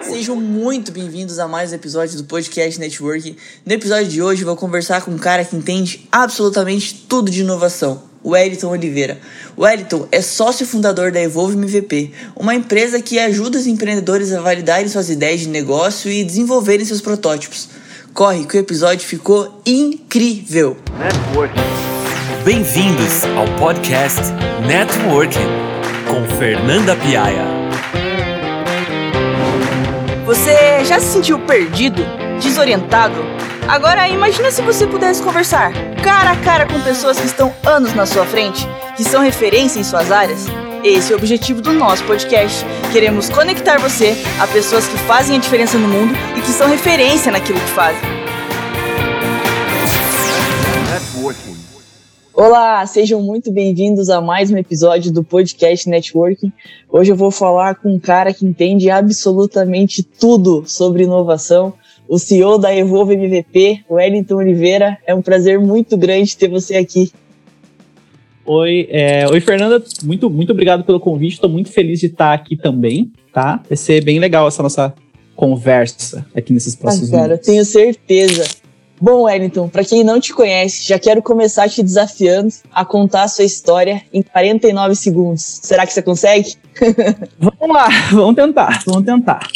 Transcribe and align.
Sejam 0.00 0.34
muito 0.34 0.90
bem-vindos 0.90 1.38
a 1.38 1.46
mais 1.46 1.70
um 1.70 1.76
episódio 1.76 2.16
do 2.16 2.24
Podcast 2.24 2.80
Network. 2.80 3.36
No 3.64 3.72
episódio 3.72 4.08
de 4.08 4.20
hoje, 4.20 4.42
vou 4.42 4.56
conversar 4.56 5.02
com 5.02 5.12
um 5.12 5.18
cara 5.18 5.44
que 5.44 5.54
entende 5.54 6.08
absolutamente 6.10 7.06
tudo 7.08 7.30
de 7.30 7.42
inovação, 7.42 8.02
o 8.20 8.30
Wellington 8.30 8.68
Oliveira. 8.68 9.18
O 9.56 9.62
Wellington 9.62 10.08
é 10.10 10.20
sócio 10.20 10.66
fundador 10.66 11.12
da 11.12 11.20
Evolve 11.20 11.56
MVP, 11.56 12.12
uma 12.34 12.52
empresa 12.52 13.00
que 13.00 13.20
ajuda 13.20 13.58
os 13.58 13.66
empreendedores 13.68 14.32
a 14.32 14.40
validarem 14.40 14.88
suas 14.88 15.08
ideias 15.08 15.42
de 15.42 15.48
negócio 15.48 16.10
e 16.10 16.24
desenvolverem 16.24 16.84
seus 16.84 17.00
protótipos. 17.00 17.68
Corre 18.12 18.44
que 18.44 18.56
o 18.56 18.60
episódio 18.60 19.06
ficou 19.06 19.62
incrível! 19.64 20.76
Bem-vindos 22.44 23.24
ao 23.36 23.46
podcast 23.56 24.32
Networking 24.66 25.70
com 26.08 26.38
Fernanda 26.38 26.96
Piaia. 26.96 27.59
Você 30.30 30.84
já 30.84 31.00
se 31.00 31.06
sentiu 31.06 31.40
perdido? 31.40 32.04
Desorientado? 32.40 33.16
Agora 33.66 34.08
imagina 34.08 34.48
se 34.52 34.62
você 34.62 34.86
pudesse 34.86 35.20
conversar 35.20 35.72
cara 36.04 36.30
a 36.30 36.36
cara 36.36 36.66
com 36.66 36.80
pessoas 36.82 37.18
que 37.18 37.26
estão 37.26 37.52
anos 37.66 37.94
na 37.94 38.06
sua 38.06 38.24
frente, 38.24 38.64
que 38.96 39.02
são 39.02 39.22
referência 39.22 39.80
em 39.80 39.82
suas 39.82 40.12
áreas. 40.12 40.46
Esse 40.84 41.12
é 41.12 41.16
o 41.16 41.18
objetivo 41.18 41.60
do 41.60 41.72
nosso 41.72 42.04
podcast. 42.04 42.64
Queremos 42.92 43.28
conectar 43.28 43.80
você 43.80 44.16
a 44.38 44.46
pessoas 44.46 44.86
que 44.86 44.96
fazem 44.98 45.36
a 45.36 45.40
diferença 45.40 45.76
no 45.76 45.88
mundo 45.88 46.14
e 46.36 46.40
que 46.40 46.52
são 46.52 46.68
referência 46.70 47.32
naquilo 47.32 47.58
que 47.58 47.70
fazem. 47.70 48.00
Olá, 52.32 52.86
sejam 52.86 53.20
muito 53.20 53.50
bem-vindos 53.50 54.08
a 54.08 54.20
mais 54.20 54.50
um 54.52 54.56
episódio 54.56 55.12
do 55.12 55.24
Podcast 55.24 55.88
Networking. 55.88 56.52
Hoje 56.88 57.10
eu 57.10 57.16
vou 57.16 57.30
falar 57.30 57.74
com 57.74 57.92
um 57.92 57.98
cara 57.98 58.32
que 58.32 58.46
entende 58.46 58.88
absolutamente 58.88 60.02
tudo 60.02 60.62
sobre 60.64 61.02
inovação, 61.02 61.74
o 62.08 62.18
CEO 62.18 62.56
da 62.56 62.74
Evolve 62.74 63.14
MVP, 63.14 63.84
Wellington 63.90 64.36
Oliveira. 64.36 64.96
É 65.04 65.14
um 65.14 65.20
prazer 65.20 65.58
muito 65.58 65.96
grande 65.96 66.36
ter 66.36 66.48
você 66.48 66.76
aqui. 66.76 67.10
Oi, 68.46 68.88
é, 68.90 69.28
oi 69.28 69.40
Fernanda, 69.40 69.82
muito, 70.04 70.30
muito 70.30 70.52
obrigado 70.52 70.84
pelo 70.84 71.00
convite. 71.00 71.34
Estou 71.34 71.50
muito 71.50 71.70
feliz 71.70 71.98
de 71.98 72.06
estar 72.06 72.32
aqui 72.32 72.56
também, 72.56 73.12
tá? 73.32 73.60
Vai 73.68 73.76
ser 73.76 74.04
bem 74.04 74.20
legal 74.20 74.46
essa 74.46 74.62
nossa 74.62 74.94
conversa 75.34 76.24
aqui 76.34 76.52
nesses 76.52 76.76
próximos 76.76 77.08
ah, 77.08 77.16
cara, 77.16 77.28
minutos. 77.28 77.46
tenho 77.46 77.64
certeza. 77.64 78.59
Bom, 79.00 79.22
Wellington, 79.22 79.66
para 79.66 79.82
quem 79.82 80.04
não 80.04 80.20
te 80.20 80.34
conhece, 80.34 80.86
já 80.86 80.98
quero 80.98 81.22
começar 81.22 81.70
te 81.70 81.82
desafiando 81.82 82.52
a 82.70 82.84
contar 82.84 83.22
a 83.22 83.28
sua 83.28 83.46
história 83.46 84.02
em 84.12 84.20
49 84.20 84.94
segundos. 84.94 85.42
Será 85.62 85.86
que 85.86 85.92
você 85.94 86.02
consegue? 86.02 86.54
vamos 87.40 87.74
lá, 87.74 87.88
vamos 88.12 88.34
tentar, 88.34 88.82
vamos 88.84 89.04
tentar. 89.06 89.48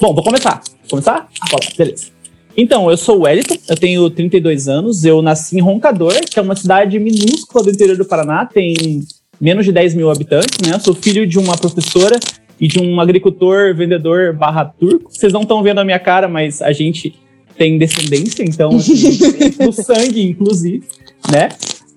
Bom, 0.00 0.14
vou 0.14 0.22
começar. 0.22 0.62
Começar? 0.88 1.26
Ah, 1.42 1.56
beleza. 1.76 2.12
Então, 2.56 2.88
eu 2.88 2.96
sou 2.96 3.18
o 3.18 3.22
Wellington, 3.22 3.56
eu 3.68 3.76
tenho 3.76 4.08
32 4.08 4.68
anos, 4.68 5.04
eu 5.04 5.20
nasci 5.20 5.56
em 5.56 5.60
Roncador, 5.60 6.14
que 6.30 6.38
é 6.38 6.42
uma 6.42 6.54
cidade 6.54 6.96
minúscula 7.00 7.64
do 7.64 7.70
interior 7.70 7.96
do 7.96 8.04
Paraná, 8.04 8.46
tem 8.46 9.00
menos 9.40 9.64
de 9.64 9.72
10 9.72 9.94
mil 9.94 10.10
habitantes, 10.10 10.58
né? 10.64 10.74
Eu 10.74 10.80
sou 10.80 10.94
filho 10.94 11.26
de 11.26 11.40
uma 11.40 11.56
professora 11.58 12.18
e 12.60 12.68
de 12.68 12.80
um 12.80 13.00
agricultor, 13.00 13.74
vendedor 13.74 14.32
barra 14.32 14.64
turco. 14.64 15.10
Vocês 15.10 15.32
não 15.32 15.42
estão 15.42 15.60
vendo 15.60 15.80
a 15.80 15.84
minha 15.84 15.98
cara, 15.98 16.28
mas 16.28 16.62
a 16.62 16.70
gente 16.70 17.14
tem 17.56 17.78
descendência, 17.78 18.42
então, 18.42 18.76
assim, 18.76 19.18
no 19.64 19.72
sangue, 19.72 20.22
inclusive, 20.22 20.84
né? 21.30 21.48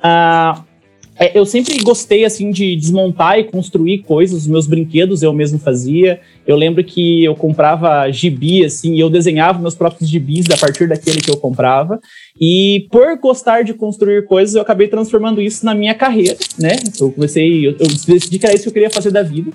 Ah, 0.02 0.64
é, 1.20 1.38
eu 1.38 1.46
sempre 1.46 1.78
gostei, 1.80 2.24
assim, 2.24 2.50
de 2.50 2.78
desmontar 2.78 3.38
e 3.38 3.44
construir 3.44 4.04
coisas, 4.04 4.44
os 4.44 4.48
meus 4.48 4.66
brinquedos 4.66 5.22
eu 5.22 5.34
mesmo 5.34 5.60
fazia. 5.60 6.22
Eu 6.48 6.56
lembro 6.56 6.82
que 6.82 7.26
eu 7.26 7.36
comprava 7.36 8.10
gibi, 8.10 8.64
assim, 8.64 8.96
e 8.96 9.02
eu 9.02 9.10
desenhava 9.10 9.60
meus 9.60 9.76
próprios 9.76 10.10
gibis 10.10 10.46
a 10.50 10.56
partir 10.56 10.88
daquele 10.88 11.20
que 11.20 11.30
eu 11.30 11.36
comprava. 11.36 12.00
E 12.40 12.88
por 12.90 13.18
gostar 13.20 13.64
de 13.64 13.74
construir 13.74 14.26
coisas, 14.28 14.56
eu 14.56 14.62
acabei 14.62 14.88
transformando 14.88 15.42
isso 15.42 15.66
na 15.66 15.76
minha 15.76 15.94
carreira, 15.94 16.38
né? 16.58 16.78
Eu 16.98 17.12
comecei, 17.12 17.68
eu, 17.68 17.72
eu 17.72 17.88
decidi 18.08 18.40
que 18.40 18.46
era 18.46 18.56
isso 18.56 18.64
que 18.64 18.70
eu 18.70 18.74
queria 18.74 18.90
fazer 18.90 19.12
da 19.12 19.22
vida. 19.22 19.52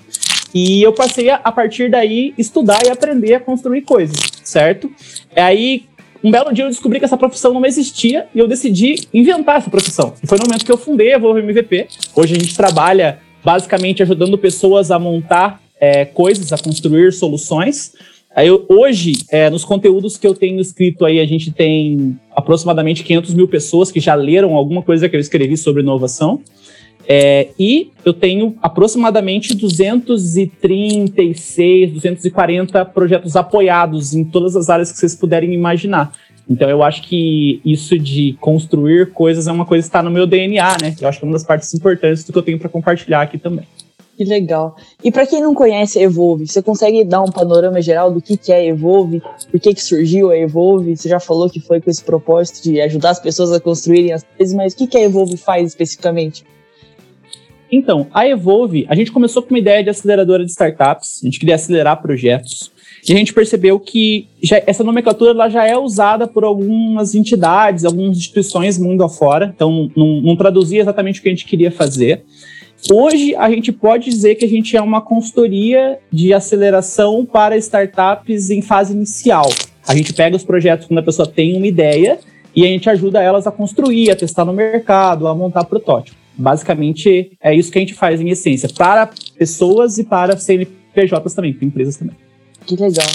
E 0.53 0.83
eu 0.83 0.93
passei 0.93 1.31
a, 1.31 1.37
a 1.43 1.51
partir 1.51 1.89
daí 1.89 2.31
estudar 2.37 2.85
e 2.85 2.89
aprender 2.89 3.33
a 3.33 3.39
construir 3.39 3.81
coisas, 3.81 4.15
certo? 4.43 4.89
Aí 5.35 5.83
um 6.25 6.31
belo 6.31 6.51
dia 6.51 6.65
eu 6.65 6.69
descobri 6.69 6.97
que 6.97 7.05
essa 7.05 7.15
profissão 7.15 7.53
não 7.53 7.63
existia 7.63 8.27
e 8.33 8.39
eu 8.39 8.47
decidi 8.47 8.95
inventar 9.13 9.57
essa 9.57 9.69
profissão. 9.69 10.15
E 10.23 10.25
foi 10.25 10.39
no 10.39 10.45
momento 10.45 10.65
que 10.65 10.71
eu 10.71 10.77
fundei 10.77 11.13
a 11.13 11.17
Evolve 11.17 11.39
MVP. 11.39 11.87
Hoje 12.15 12.35
a 12.35 12.39
gente 12.39 12.55
trabalha 12.55 13.19
basicamente 13.43 14.01
ajudando 14.01 14.35
pessoas 14.35 14.89
a 14.89 14.97
montar 14.97 15.61
é, 15.79 16.03
coisas, 16.03 16.51
a 16.51 16.57
construir 16.57 17.13
soluções. 17.13 17.93
Eu, 18.37 18.65
hoje, 18.67 19.13
é, 19.29 19.51
nos 19.51 19.63
conteúdos 19.63 20.17
que 20.17 20.25
eu 20.25 20.33
tenho 20.33 20.59
escrito 20.59 21.05
aí, 21.05 21.19
a 21.19 21.27
gente 21.27 21.51
tem 21.51 22.19
aproximadamente 22.35 23.03
500 23.03 23.35
mil 23.35 23.47
pessoas 23.47 23.91
que 23.91 23.99
já 23.99 24.15
leram 24.15 24.55
alguma 24.55 24.81
coisa 24.81 25.07
que 25.07 25.15
eu 25.15 25.19
escrevi 25.19 25.55
sobre 25.55 25.83
inovação. 25.83 26.41
É, 27.07 27.49
e 27.59 27.91
eu 28.03 28.13
tenho 28.13 28.55
aproximadamente 28.61 29.55
236, 29.55 31.93
240 31.93 32.83
projetos 32.85 33.35
apoiados 33.35 34.15
em 34.15 34.23
todas 34.23 34.55
as 34.55 34.69
áreas 34.69 34.91
que 34.91 34.97
vocês 34.97 35.15
puderem 35.15 35.53
imaginar. 35.53 36.11
Então 36.49 36.69
eu 36.69 36.83
acho 36.83 37.03
que 37.03 37.61
isso 37.65 37.97
de 37.97 38.37
construir 38.39 39.11
coisas 39.11 39.47
é 39.47 39.51
uma 39.51 39.65
coisa 39.65 39.83
que 39.83 39.89
está 39.89 40.03
no 40.03 40.11
meu 40.11 40.27
DNA, 40.27 40.77
né? 40.81 40.95
Eu 40.99 41.07
acho 41.07 41.19
que 41.19 41.25
é 41.25 41.27
uma 41.27 41.33
das 41.33 41.43
partes 41.43 41.73
importantes 41.73 42.23
do 42.23 42.31
que 42.31 42.37
eu 42.37 42.43
tenho 42.43 42.59
para 42.59 42.69
compartilhar 42.69 43.21
aqui 43.21 43.37
também. 43.37 43.65
Que 44.15 44.23
legal. 44.23 44.77
E 45.03 45.11
para 45.11 45.27
quem 45.27 45.41
não 45.41 45.53
conhece 45.53 45.99
a 45.99 46.03
Evolve, 46.03 46.47
você 46.47 46.61
consegue 46.61 47.03
dar 47.03 47.21
um 47.21 47.29
panorama 47.29 47.81
geral 47.81 48.11
do 48.11 48.21
que, 48.21 48.37
que 48.37 48.49
é 48.49 48.55
a 48.55 48.63
Evolve? 48.63 49.21
Por 49.51 49.59
que, 49.59 49.73
que 49.73 49.83
surgiu 49.83 50.29
a 50.29 50.37
Evolve? 50.37 50.95
Você 50.95 51.09
já 51.09 51.19
falou 51.19 51.49
que 51.49 51.59
foi 51.59 51.81
com 51.81 51.89
esse 51.89 52.01
propósito 52.01 52.63
de 52.63 52.79
ajudar 52.79 53.09
as 53.09 53.19
pessoas 53.19 53.51
a 53.51 53.59
construírem 53.59 54.13
as 54.13 54.23
coisas, 54.23 54.55
mas 54.55 54.73
o 54.73 54.77
que, 54.77 54.87
que 54.87 54.97
a 54.97 55.01
Evolve 55.01 55.35
faz 55.35 55.67
especificamente? 55.67 56.45
Então, 57.71 58.07
a 58.13 58.27
Evolve, 58.27 58.85
a 58.87 58.95
gente 58.95 59.11
começou 59.11 59.41
com 59.41 59.49
uma 59.49 59.59
ideia 59.59 59.83
de 59.83 59.89
aceleradora 59.89 60.45
de 60.45 60.51
startups, 60.51 61.21
a 61.23 61.25
gente 61.25 61.39
queria 61.39 61.55
acelerar 61.55 62.01
projetos, 62.01 62.71
e 63.07 63.13
a 63.13 63.15
gente 63.15 63.33
percebeu 63.33 63.79
que 63.79 64.27
já, 64.41 64.61
essa 64.65 64.83
nomenclatura 64.83 65.31
ela 65.31 65.49
já 65.49 65.65
é 65.65 65.77
usada 65.77 66.27
por 66.27 66.43
algumas 66.43 67.13
entidades, 67.13 67.85
algumas 67.85 68.17
instituições 68.17 68.77
mundo 68.77 69.03
afora, 69.03 69.51
então 69.55 69.91
não, 69.95 70.21
não 70.21 70.35
traduzia 70.35 70.81
exatamente 70.81 71.19
o 71.19 71.23
que 71.23 71.29
a 71.29 71.31
gente 71.31 71.45
queria 71.45 71.71
fazer. 71.71 72.23
Hoje, 72.91 73.35
a 73.35 73.49
gente 73.49 73.71
pode 73.71 74.09
dizer 74.09 74.35
que 74.35 74.45
a 74.45 74.47
gente 74.47 74.75
é 74.77 74.81
uma 74.81 75.01
consultoria 75.01 75.97
de 76.11 76.33
aceleração 76.33 77.25
para 77.25 77.57
startups 77.57 78.49
em 78.49 78.61
fase 78.61 78.93
inicial. 78.93 79.49
A 79.87 79.95
gente 79.95 80.13
pega 80.13 80.35
os 80.35 80.43
projetos 80.43 80.87
quando 80.87 80.99
a 80.99 81.03
pessoa 81.03 81.27
tem 81.27 81.57
uma 81.57 81.67
ideia 81.67 82.19
e 82.55 82.63
a 82.63 82.67
gente 82.67 82.89
ajuda 82.89 83.21
elas 83.21 83.45
a 83.47 83.51
construir, 83.51 84.11
a 84.11 84.15
testar 84.15 84.45
no 84.45 84.53
mercado, 84.53 85.27
a 85.27 85.35
montar 85.35 85.63
protótipo. 85.63 86.24
Basicamente, 86.37 87.31
é 87.41 87.55
isso 87.55 87.71
que 87.71 87.77
a 87.77 87.81
gente 87.81 87.93
faz 87.93 88.19
em 88.19 88.29
essência, 88.29 88.69
para 88.69 89.09
pessoas 89.37 89.97
e 89.97 90.03
para 90.03 90.37
CNPJs 90.37 91.33
também, 91.33 91.53
para 91.53 91.65
empresas 91.65 91.95
também. 91.95 92.15
Que 92.65 92.75
legal. 92.75 93.07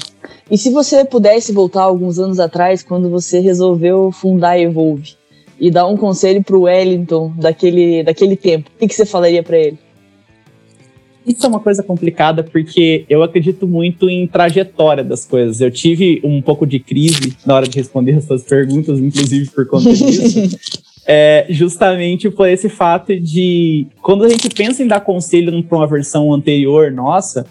E 0.51 0.57
se 0.57 0.71
você 0.71 1.05
pudesse 1.05 1.53
voltar 1.53 1.83
alguns 1.83 2.19
anos 2.19 2.39
atrás, 2.39 2.83
quando 2.83 3.11
você 3.11 3.41
resolveu 3.41 4.11
fundar 4.13 4.51
a 4.51 4.61
Evolve, 4.61 5.21
e 5.61 5.71
dar 5.71 5.87
um 5.87 5.97
conselho 5.97 6.43
para 6.43 6.57
o 6.57 6.63
Wellington 6.63 7.35
daquele, 7.37 8.03
daquele 8.03 8.35
tempo, 8.35 8.71
o 8.75 8.79
que, 8.79 8.89
que 8.89 8.95
você 8.95 9.05
falaria 9.05 9.43
para 9.43 9.59
ele? 9.59 9.79
Isso 11.27 11.45
é 11.45 11.49
uma 11.49 11.61
coisa 11.61 11.83
complicada 11.83 12.43
porque 12.43 13.05
eu 13.09 13.23
acredito 13.23 13.69
muito 13.69 14.09
em 14.09 14.27
trajetória 14.27 15.05
das 15.05 15.27
coisas. 15.27 15.61
Eu 15.61 15.71
tive 15.71 16.19
um 16.25 16.41
pouco 16.41 16.67
de 16.67 16.81
crise 16.81 17.37
na 17.45 17.55
hora 17.55 17.69
de 17.69 17.77
responder 17.77 18.13
essas 18.13 18.43
perguntas, 18.43 18.99
inclusive 18.99 19.51
por 19.51 19.67
conta 19.67 19.93
disso. 19.95 20.59
É, 21.13 21.45
justamente 21.49 22.31
por 22.31 22.49
esse 22.49 22.69
fato 22.69 23.19
de 23.19 23.89
quando 24.01 24.23
a 24.23 24.29
gente 24.29 24.49
pensa 24.49 24.81
em 24.81 24.87
dar 24.87 25.01
conselho 25.01 25.61
para 25.65 25.79
uma 25.79 25.87
versão 25.89 26.33
anterior 26.33 26.93
nossa, 26.93 27.45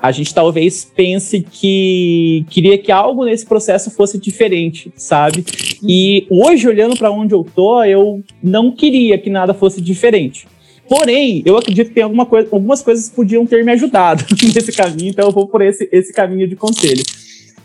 a 0.00 0.12
gente 0.12 0.32
talvez 0.32 0.84
pense 0.84 1.40
que 1.40 2.46
queria 2.48 2.78
que 2.78 2.92
algo 2.92 3.24
nesse 3.24 3.44
processo 3.44 3.90
fosse 3.90 4.16
diferente, 4.16 4.92
sabe? 4.94 5.44
E 5.82 6.24
hoje, 6.30 6.68
olhando 6.68 6.96
para 6.96 7.10
onde 7.10 7.34
eu 7.34 7.44
tô, 7.44 7.82
eu 7.82 8.22
não 8.40 8.70
queria 8.70 9.18
que 9.18 9.28
nada 9.28 9.52
fosse 9.52 9.80
diferente. 9.80 10.46
Porém, 10.88 11.42
eu 11.44 11.56
acredito 11.58 11.88
que 11.88 11.94
tem 11.94 12.04
alguma 12.04 12.24
coisa, 12.24 12.46
algumas 12.52 12.80
coisas 12.80 13.08
podiam 13.08 13.44
ter 13.44 13.64
me 13.64 13.72
ajudado 13.72 14.24
nesse 14.54 14.70
caminho, 14.70 15.10
então 15.10 15.26
eu 15.26 15.32
vou 15.32 15.48
por 15.48 15.62
esse, 15.62 15.88
esse 15.90 16.12
caminho 16.12 16.46
de 16.46 16.54
conselho. 16.54 17.02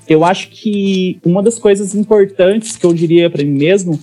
Eu 0.10 0.26
acho 0.26 0.50
que 0.50 1.20
uma 1.24 1.44
das 1.44 1.60
coisas 1.60 1.94
importantes 1.94 2.76
que 2.76 2.86
eu 2.86 2.94
diria 2.94 3.30
para 3.30 3.44
mim 3.44 3.60
mesmo 3.60 4.00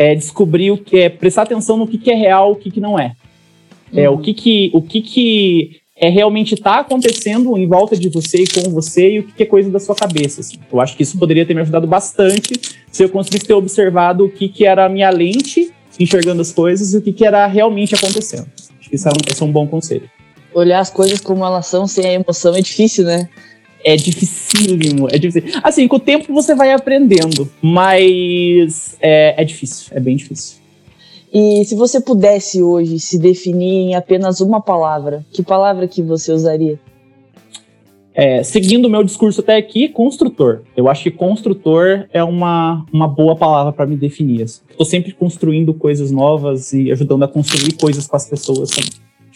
é 0.00 0.14
descobrir 0.14 0.70
o 0.70 0.78
que 0.78 0.96
é 0.96 1.10
prestar 1.10 1.42
atenção 1.42 1.76
no 1.76 1.86
que, 1.86 1.98
que 1.98 2.10
é 2.10 2.14
real, 2.14 2.52
o 2.52 2.56
que, 2.56 2.70
que 2.70 2.80
não 2.80 2.98
é. 2.98 3.12
É 3.92 4.08
o 4.08 4.16
que 4.16 4.32
que 4.32 4.70
o 4.72 4.80
que 4.80 5.02
que 5.02 5.80
é 5.94 6.08
realmente 6.08 6.54
está 6.54 6.80
acontecendo 6.80 7.54
em 7.58 7.66
volta 7.66 7.94
de 7.94 8.08
você 8.08 8.44
e 8.44 8.46
com 8.46 8.70
você 8.70 9.12
e 9.12 9.18
o 9.18 9.24
que 9.24 9.42
é 9.42 9.46
coisa 9.46 9.68
da 9.68 9.78
sua 9.78 9.94
cabeça. 9.94 10.40
Assim. 10.40 10.56
Eu 10.72 10.80
acho 10.80 10.96
que 10.96 11.02
isso 11.02 11.18
poderia 11.18 11.44
ter 11.44 11.52
me 11.52 11.60
ajudado 11.60 11.86
bastante 11.86 12.58
se 12.90 13.04
eu 13.04 13.10
conseguisse 13.10 13.44
ter 13.44 13.52
observado 13.52 14.24
o 14.24 14.30
que, 14.30 14.48
que 14.48 14.64
era 14.64 14.86
a 14.86 14.88
minha 14.88 15.10
lente 15.10 15.70
enxergando 15.98 16.40
as 16.40 16.50
coisas 16.50 16.94
e 16.94 16.96
o 16.96 17.02
que, 17.02 17.12
que 17.12 17.26
era 17.26 17.46
realmente 17.46 17.94
acontecendo. 17.94 18.46
Acho 18.78 18.88
que 18.88 18.96
isso 18.96 19.06
é 19.06 19.10
um, 19.10 19.38
é 19.38 19.44
um 19.44 19.52
bom 19.52 19.66
conselho. 19.66 20.08
Olhar 20.54 20.80
as 20.80 20.88
coisas 20.88 21.20
como 21.20 21.44
elas 21.44 21.66
são 21.66 21.86
sem 21.86 22.06
a 22.06 22.12
emoção 22.14 22.54
é 22.54 22.62
difícil, 22.62 23.04
né? 23.04 23.28
É 23.84 23.96
dificílimo, 23.96 25.08
é 25.10 25.18
difícil. 25.18 25.60
Assim, 25.62 25.88
com 25.88 25.96
o 25.96 26.00
tempo 26.00 26.32
você 26.32 26.54
vai 26.54 26.72
aprendendo, 26.72 27.50
mas 27.62 28.96
é, 29.00 29.40
é 29.40 29.44
difícil, 29.44 29.88
é 29.94 30.00
bem 30.00 30.16
difícil. 30.16 30.58
E 31.32 31.64
se 31.64 31.74
você 31.76 32.00
pudesse 32.00 32.60
hoje 32.60 32.98
se 32.98 33.18
definir 33.18 33.90
em 33.90 33.94
apenas 33.94 34.40
uma 34.40 34.60
palavra, 34.60 35.24
que 35.32 35.42
palavra 35.42 35.86
que 35.86 36.02
você 36.02 36.32
usaria? 36.32 36.78
É, 38.12 38.42
seguindo 38.42 38.86
o 38.86 38.90
meu 38.90 39.04
discurso 39.04 39.40
até 39.40 39.56
aqui, 39.56 39.88
construtor. 39.88 40.62
Eu 40.76 40.88
acho 40.88 41.04
que 41.04 41.10
construtor 41.10 42.06
é 42.12 42.22
uma, 42.22 42.84
uma 42.92 43.06
boa 43.06 43.36
palavra 43.36 43.72
para 43.72 43.86
me 43.86 43.96
definir. 43.96 44.42
Estou 44.42 44.64
assim. 44.80 44.90
sempre 44.90 45.12
construindo 45.12 45.72
coisas 45.72 46.10
novas 46.10 46.72
e 46.72 46.90
ajudando 46.90 47.22
a 47.22 47.28
construir 47.28 47.72
coisas 47.74 48.06
com 48.06 48.16
as 48.16 48.28
pessoas 48.28 48.70
também. 48.70 48.90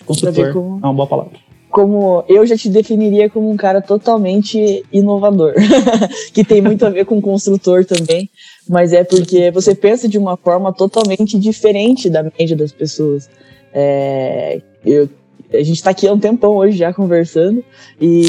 Construtor 0.05 0.53
como, 0.53 0.81
é 0.83 0.87
uma 0.87 0.93
boa 0.93 1.07
palavra. 1.07 1.33
Como 1.75 2.25
eu 2.29 2.47
já 2.47 2.57
te 2.57 2.69
definiria 2.69 3.29
como 3.29 3.51
um 3.51 3.57
cara 3.57 3.83
totalmente 3.83 4.85
inovador, 4.93 5.55
que 6.33 6.45
tem 6.45 6.63
muito 6.63 6.87
a 6.87 6.89
ver 6.89 7.05
com 7.05 7.21
construtor 7.21 7.85
também, 7.85 8.31
mas 8.69 8.93
é 8.93 9.03
porque 9.03 9.51
você 9.51 9.75
pensa 9.75 10.09
de 10.09 10.17
uma 10.17 10.37
forma 10.37 10.73
totalmente 10.73 11.37
diferente 11.37 12.09
da 12.09 12.23
média 12.23 12.57
das 12.57 12.71
pessoas. 12.71 13.29
É, 13.73 14.63
eu 14.87 15.09
a 15.53 15.63
gente 15.63 15.77
está 15.77 15.91
aqui 15.91 16.07
há 16.07 16.13
um 16.13 16.19
tempão 16.19 16.57
hoje 16.57 16.79
já 16.79 16.93
conversando 16.93 17.65
e 18.01 18.25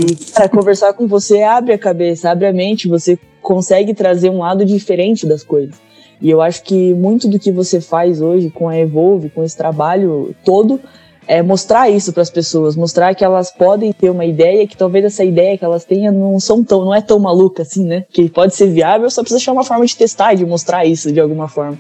conversar 0.52 0.94
com 0.94 1.08
você 1.08 1.42
abre 1.44 1.74
a 1.74 1.78
cabeça, 1.78 2.30
abre 2.30 2.48
a 2.48 2.54
mente, 2.54 2.88
você 2.88 3.18
consegue 3.42 3.94
trazer 3.94 4.30
um 4.30 4.40
lado 4.40 4.66
diferente 4.66 5.26
das 5.26 5.44
coisas. 5.44 5.76
E 6.22 6.30
eu 6.30 6.42
acho 6.42 6.64
que 6.64 6.94
muito 6.94 7.28
do 7.28 7.40
que 7.40 7.52
você 7.52 7.82
faz 7.82 8.22
hoje 8.22 8.50
com 8.50 8.70
a 8.70 8.78
Evolve, 8.78 9.30
com 9.30 9.44
esse 9.44 9.56
trabalho 9.56 10.36
todo, 10.44 10.80
é 11.28 11.42
mostrar 11.42 11.90
isso 11.90 12.14
para 12.14 12.22
as 12.22 12.30
pessoas, 12.30 12.76
mostrar 12.76 13.14
que 13.16 13.24
elas 13.24 13.52
podem 13.52 13.92
ter 13.92 14.10
uma 14.10 14.26
ideia, 14.26 14.68
que 14.68 14.78
talvez 14.78 15.06
essa 15.06 15.24
ideia 15.24 15.58
que 15.58 15.66
elas 15.66 15.86
tenham 15.86 16.14
não 16.14 16.40
são 16.40 16.64
tão, 16.64 16.86
não 16.86 16.94
é 16.94 17.02
tão 17.02 17.20
maluca 17.20 17.64
assim, 17.64 17.84
né? 17.84 18.06
Que 18.12 18.30
pode 18.30 18.56
ser 18.56 18.68
viável, 18.68 19.10
só 19.10 19.22
precisa 19.22 19.38
achar 19.38 19.52
uma 19.52 19.64
forma 19.64 19.86
de 19.86 19.96
testar 19.96 20.34
e 20.34 20.38
de 20.38 20.46
mostrar 20.46 20.86
isso 20.86 21.12
de 21.12 21.20
alguma 21.20 21.48
forma. 21.48 21.80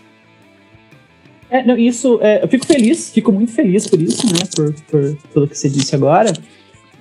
É, 1.50 1.64
não, 1.64 1.78
isso, 1.78 2.20
é, 2.22 2.44
eu 2.44 2.48
fico 2.48 2.66
feliz, 2.66 3.12
fico 3.12 3.32
muito 3.32 3.52
feliz 3.52 3.88
por 3.88 4.02
isso, 4.02 4.26
né? 4.28 4.40
Por, 4.56 4.74
por 4.90 5.18
tudo 5.34 5.48
que 5.48 5.58
você 5.58 5.70
disse 5.70 5.96
agora. 5.96 6.34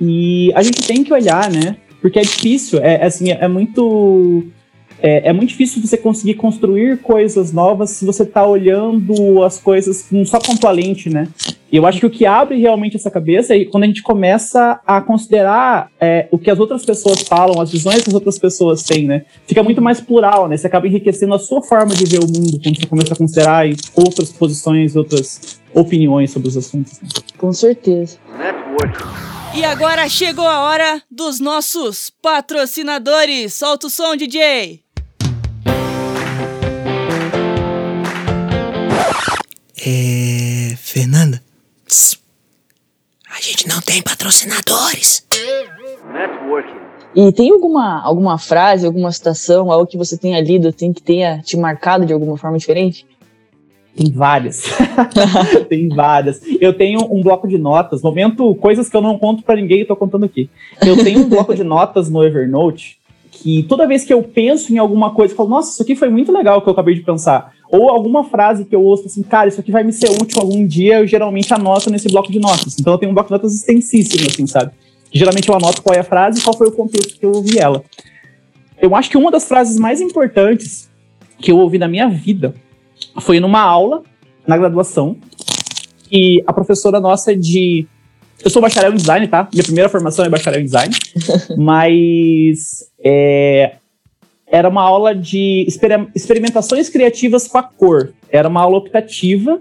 E 0.00 0.52
a 0.54 0.62
gente 0.62 0.86
tem 0.86 1.02
que 1.02 1.12
olhar, 1.12 1.50
né? 1.50 1.76
Porque 2.00 2.18
é 2.18 2.22
difícil, 2.22 2.78
é, 2.80 2.96
é 2.96 3.06
assim, 3.06 3.30
é 3.30 3.48
muito 3.48 4.44
é, 5.00 5.28
é, 5.28 5.32
muito 5.32 5.50
difícil 5.50 5.82
você 5.82 5.96
conseguir 5.96 6.34
construir 6.34 6.98
coisas 6.98 7.52
novas 7.52 7.90
se 7.90 8.04
você 8.06 8.22
está 8.22 8.46
olhando 8.46 9.42
as 9.42 9.58
coisas 9.58 10.02
com, 10.02 10.24
só 10.24 10.38
com 10.38 10.56
tua 10.56 10.70
lente, 10.70 11.10
né? 11.10 11.28
E 11.74 11.76
eu 11.76 11.84
acho 11.84 11.98
que 11.98 12.06
o 12.06 12.10
que 12.10 12.24
abre 12.24 12.56
realmente 12.56 12.96
essa 12.96 13.10
cabeça 13.10 13.52
é 13.52 13.64
quando 13.64 13.82
a 13.82 13.86
gente 13.88 14.00
começa 14.00 14.80
a 14.86 15.00
considerar 15.00 15.90
é, 16.00 16.28
o 16.30 16.38
que 16.38 16.48
as 16.48 16.60
outras 16.60 16.84
pessoas 16.84 17.22
falam, 17.22 17.60
as 17.60 17.72
visões 17.72 18.00
que 18.00 18.10
as 18.10 18.14
outras 18.14 18.38
pessoas 18.38 18.84
têm, 18.84 19.08
né? 19.08 19.24
Fica 19.44 19.60
muito 19.60 19.82
mais 19.82 20.00
plural, 20.00 20.46
né? 20.46 20.56
Você 20.56 20.68
acaba 20.68 20.86
enriquecendo 20.86 21.34
a 21.34 21.38
sua 21.40 21.60
forma 21.62 21.92
de 21.92 22.04
ver 22.04 22.20
o 22.20 22.28
mundo 22.28 22.60
quando 22.62 22.80
você 22.80 22.86
começa 22.86 23.14
a 23.14 23.16
considerar 23.16 23.66
outras 23.92 24.30
posições, 24.30 24.94
outras 24.94 25.60
opiniões 25.74 26.30
sobre 26.30 26.46
os 26.46 26.56
assuntos. 26.56 27.00
Né? 27.02 27.08
Com 27.36 27.52
certeza. 27.52 28.18
E 29.52 29.64
agora 29.64 30.08
chegou 30.08 30.46
a 30.46 30.60
hora 30.68 31.02
dos 31.10 31.40
nossos 31.40 32.08
patrocinadores. 32.22 33.52
Solta 33.52 33.88
o 33.88 33.90
som, 33.90 34.14
DJ! 34.14 34.80
É. 39.84 40.76
Fernanda? 40.76 41.42
Psst. 41.86 42.20
A 43.30 43.40
gente 43.40 43.66
não 43.68 43.80
tem 43.80 44.00
patrocinadores. 44.02 45.26
Networking. 46.12 46.84
E 47.16 47.32
tem 47.32 47.50
alguma, 47.50 48.00
alguma 48.02 48.38
frase, 48.38 48.86
alguma 48.86 49.10
citação, 49.12 49.70
algo 49.70 49.86
que 49.86 49.96
você 49.96 50.16
tenha 50.16 50.40
lido, 50.40 50.72
tem 50.72 50.92
que 50.92 51.02
tenha 51.02 51.40
te 51.42 51.56
marcado 51.56 52.04
de 52.04 52.12
alguma 52.12 52.36
forma 52.36 52.58
diferente? 52.58 53.06
Tem 53.96 54.10
várias. 54.10 54.64
tem 55.68 55.88
várias. 55.88 56.40
Eu 56.60 56.72
tenho 56.72 57.00
um 57.12 57.22
bloco 57.22 57.46
de 57.46 57.56
notas, 57.56 58.02
momento, 58.02 58.54
coisas 58.56 58.88
que 58.88 58.96
eu 58.96 59.00
não 59.00 59.16
conto 59.16 59.44
para 59.44 59.56
ninguém 59.56 59.82
e 59.82 59.84
tô 59.84 59.94
contando 59.94 60.24
aqui. 60.24 60.50
Eu 60.84 61.02
tenho 61.02 61.20
um 61.20 61.28
bloco 61.28 61.54
de 61.54 61.62
notas 61.62 62.10
no 62.10 62.24
Evernote 62.24 62.98
que 63.30 63.62
toda 63.64 63.86
vez 63.86 64.04
que 64.04 64.12
eu 64.12 64.22
penso 64.22 64.72
em 64.72 64.78
alguma 64.78 65.12
coisa, 65.12 65.32
eu 65.32 65.36
falo, 65.36 65.48
nossa, 65.48 65.72
isso 65.72 65.82
aqui 65.82 65.94
foi 65.94 66.08
muito 66.08 66.32
legal 66.32 66.62
que 66.62 66.68
eu 66.68 66.72
acabei 66.72 66.94
de 66.94 67.02
pensar. 67.02 67.52
Ou 67.76 67.90
alguma 67.90 68.22
frase 68.22 68.64
que 68.64 68.74
eu 68.74 68.82
ouço 68.82 69.06
assim, 69.06 69.22
cara, 69.22 69.48
isso 69.48 69.58
aqui 69.58 69.72
vai 69.72 69.82
me 69.82 69.92
ser 69.92 70.08
útil 70.10 70.40
algum 70.40 70.64
dia, 70.64 71.00
eu 71.00 71.06
geralmente 71.06 71.52
anoto 71.52 71.90
nesse 71.90 72.08
bloco 72.08 72.30
de 72.30 72.38
notas. 72.38 72.78
Então 72.78 72.92
eu 72.92 72.98
tenho 72.98 73.10
um 73.10 73.14
bloco 73.14 73.28
de 73.28 73.32
notas 73.32 73.52
extensíssimo, 73.52 74.28
assim, 74.30 74.46
sabe? 74.46 74.70
geralmente 75.14 75.48
eu 75.48 75.54
anoto 75.54 75.82
qual 75.82 75.94
é 75.94 76.00
a 76.00 76.04
frase 76.04 76.40
e 76.40 76.42
qual 76.42 76.56
foi 76.56 76.68
o 76.68 76.72
contexto 76.72 77.18
que 77.18 77.24
eu 77.24 77.32
ouvi 77.32 77.58
ela. 77.58 77.84
Eu 78.80 78.94
acho 78.94 79.08
que 79.08 79.16
uma 79.16 79.30
das 79.30 79.46
frases 79.46 79.78
mais 79.78 80.00
importantes 80.00 80.90
que 81.38 81.50
eu 81.50 81.58
ouvi 81.58 81.78
na 81.78 81.88
minha 81.88 82.08
vida 82.08 82.54
foi 83.20 83.38
numa 83.38 83.60
aula 83.60 84.02
na 84.46 84.58
graduação 84.58 85.16
e 86.10 86.42
a 86.46 86.52
professora 86.52 87.00
nossa 87.00 87.34
de 87.34 87.86
eu 88.44 88.50
sou 88.50 88.60
bacharel 88.60 88.92
em 88.92 88.96
design, 88.96 89.26
tá? 89.26 89.48
Minha 89.52 89.64
primeira 89.64 89.88
formação 89.88 90.24
é 90.24 90.28
bacharel 90.28 90.60
em 90.60 90.64
design, 90.64 90.94
mas 91.56 92.84
é, 93.02 93.76
era 94.46 94.68
uma 94.68 94.82
aula 94.82 95.14
de 95.14 95.64
exper 95.66 96.08
experimentações 96.14 96.88
criativas 96.88 97.48
com 97.48 97.58
a 97.58 97.62
cor. 97.62 98.12
Era 98.30 98.48
uma 98.48 98.62
aula 98.62 98.78
optativa 98.78 99.60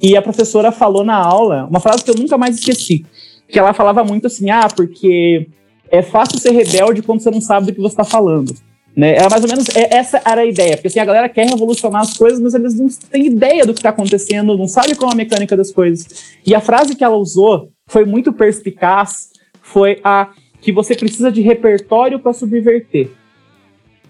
e 0.00 0.16
a 0.16 0.22
professora 0.22 0.72
falou 0.72 1.04
na 1.04 1.16
aula 1.16 1.66
uma 1.66 1.80
frase 1.80 2.04
que 2.04 2.10
eu 2.10 2.16
nunca 2.16 2.36
mais 2.36 2.58
esqueci, 2.58 3.04
que 3.48 3.58
ela 3.58 3.72
falava 3.72 4.04
muito 4.04 4.26
assim, 4.26 4.50
ah, 4.50 4.68
porque 4.68 5.48
é 5.90 6.02
fácil 6.02 6.38
ser 6.38 6.50
rebelde 6.50 7.02
quando 7.02 7.20
você 7.20 7.30
não 7.30 7.40
sabe 7.40 7.66
do 7.66 7.72
que 7.74 7.80
você 7.80 7.92
está 7.92 8.04
falando. 8.04 8.54
Né? 8.96 9.14
Era 9.14 9.28
mais 9.28 9.42
ou 9.44 9.48
menos 9.48 9.66
essa 9.74 10.22
era 10.24 10.40
a 10.40 10.46
ideia, 10.46 10.76
porque 10.76 10.88
assim, 10.88 10.98
a 10.98 11.04
galera 11.04 11.28
quer 11.28 11.46
revolucionar 11.46 12.00
as 12.00 12.16
coisas, 12.16 12.40
mas 12.40 12.54
eles 12.54 12.74
não 12.74 12.88
têm 12.88 13.26
ideia 13.26 13.66
do 13.66 13.74
que 13.74 13.80
está 13.80 13.90
acontecendo, 13.90 14.56
não 14.56 14.66
sabem 14.66 14.94
qual 14.94 15.10
é 15.10 15.12
a 15.14 15.16
mecânica 15.16 15.54
das 15.56 15.70
coisas. 15.70 16.34
E 16.44 16.54
a 16.54 16.60
frase 16.60 16.96
que 16.96 17.04
ela 17.04 17.16
usou 17.16 17.68
foi 17.86 18.06
muito 18.06 18.32
perspicaz, 18.32 19.28
foi 19.60 20.00
a 20.02 20.30
que 20.62 20.72
você 20.72 20.94
precisa 20.94 21.30
de 21.30 21.42
repertório 21.42 22.18
para 22.18 22.32
subverter. 22.32 23.10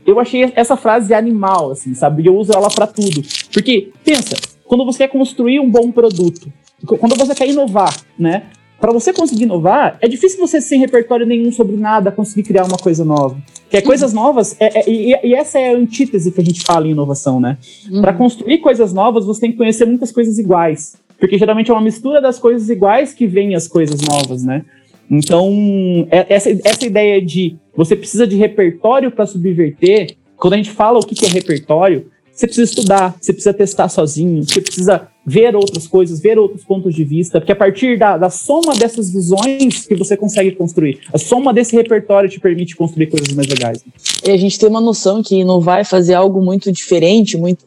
Eu 0.07 0.21
achei 0.21 0.53
essa 0.55 0.77
frase 0.77 1.13
animal, 1.13 1.73
assim, 1.73 1.95
sabe? 1.95 2.23
E 2.23 2.27
eu 2.27 2.37
uso 2.37 2.53
ela 2.53 2.69
para 2.69 2.87
tudo. 2.87 3.23
Porque, 3.53 3.91
pensa, 4.05 4.37
quando 4.65 4.85
você 4.85 4.99
quer 4.99 5.09
construir 5.09 5.59
um 5.61 5.71
bom 5.71 5.91
produto, 5.91 6.53
quando 7.01 7.17
você 7.17 7.35
quer 7.35 7.49
inovar, 7.49 7.95
né? 8.19 8.45
para 8.81 8.93
você 8.93 9.13
conseguir 9.13 9.45
inovar, 9.45 9.97
é 10.01 10.09
difícil 10.09 10.39
você 10.39 10.61
sem 10.61 10.79
repertório 10.79 11.27
nenhum 11.27 11.51
sobre 11.51 11.77
nada 11.77 12.13
conseguir 12.13 12.43
criar 12.43 12.65
uma 12.65 12.77
coisa 12.77 13.05
nova. 13.05 13.37
Que 13.71 13.79
é 13.79 13.81
coisas 13.81 14.13
novas, 14.13 14.55
é, 14.61 14.81
é, 14.81 14.91
e, 14.91 15.13
e, 15.25 15.35
essa 15.35 15.59
é 15.59 15.75
a 15.75 15.77
antítese 15.77 16.31
que 16.31 16.41
a 16.41 16.45
gente 16.45 16.63
fala 16.63 16.87
em 16.87 16.91
inovação, 16.91 17.41
né? 17.41 17.59
Uhum. 17.91 18.01
Para 18.01 18.13
construir 18.13 18.59
coisas 18.59 18.93
novas, 18.93 19.25
você 19.25 19.41
tem 19.41 19.51
que 19.51 19.57
conhecer 19.57 19.87
muitas 19.87 20.13
coisas 20.13 20.39
iguais. 20.39 20.97
Porque 21.19 21.39
geralmente 21.39 21.71
é 21.71 21.75
uma 21.75 21.81
mistura 21.81 22.21
das 22.21 22.39
coisas 22.39 22.69
iguais 22.69 23.15
que 23.15 23.27
vem 23.27 23.55
as 23.55 23.67
coisas 23.67 24.01
novas, 24.03 24.45
né? 24.45 24.65
Então, 25.11 26.07
é, 26.11 26.27
essa, 26.29 26.51
essa 26.65 26.85
ideia 26.85 27.21
de 27.21 27.57
você 27.77 27.95
precisa 27.95 28.27
de 28.27 28.37
repertório 28.37 29.11
para 29.11 29.27
subverter, 29.27 30.17
quando 30.37 30.55
a 30.55 30.57
gente 30.57 30.71
fala 30.71 30.99
o 30.99 31.07
que, 31.07 31.15
que 31.15 31.27
é 31.27 31.29
repertório, 31.29 32.11
você 32.37 32.47
precisa 32.47 32.71
estudar, 32.71 33.17
você 33.19 33.33
precisa 33.33 33.55
testar 33.55 33.89
sozinho, 33.89 34.45
você 34.45 34.61
precisa 34.61 35.09
ver 35.27 35.57
outras 35.57 35.89
coisas, 35.89 36.21
ver 36.21 36.39
outros 36.39 36.63
pontos 36.65 36.95
de 36.95 37.03
vista, 37.03 37.41
porque 37.41 37.53
a 37.53 37.57
partir 37.57 37.99
da, 37.99 38.19
da 38.19 38.29
soma 38.29 38.75
dessas 38.75 39.11
visões 39.11 39.87
que 39.87 39.95
você 39.95 40.17
consegue 40.17 40.53
construir, 40.53 41.01
a 41.13 41.19
soma 41.19 41.53
desse 41.53 41.75
repertório 41.75 42.29
te 42.29 42.39
permite 42.39 42.77
construir 42.77 43.07
coisas 43.07 43.33
mais 43.33 43.49
legais. 43.49 43.83
E 44.25 44.31
a 44.31 44.37
gente 44.37 44.59
tem 44.59 44.69
uma 44.69 44.81
noção 44.81 45.23
que 45.23 45.43
não 45.45 45.61
vai 45.61 45.83
fazer 45.83 46.15
algo 46.15 46.43
muito 46.43 46.71
diferente, 46.71 47.39
muito 47.39 47.65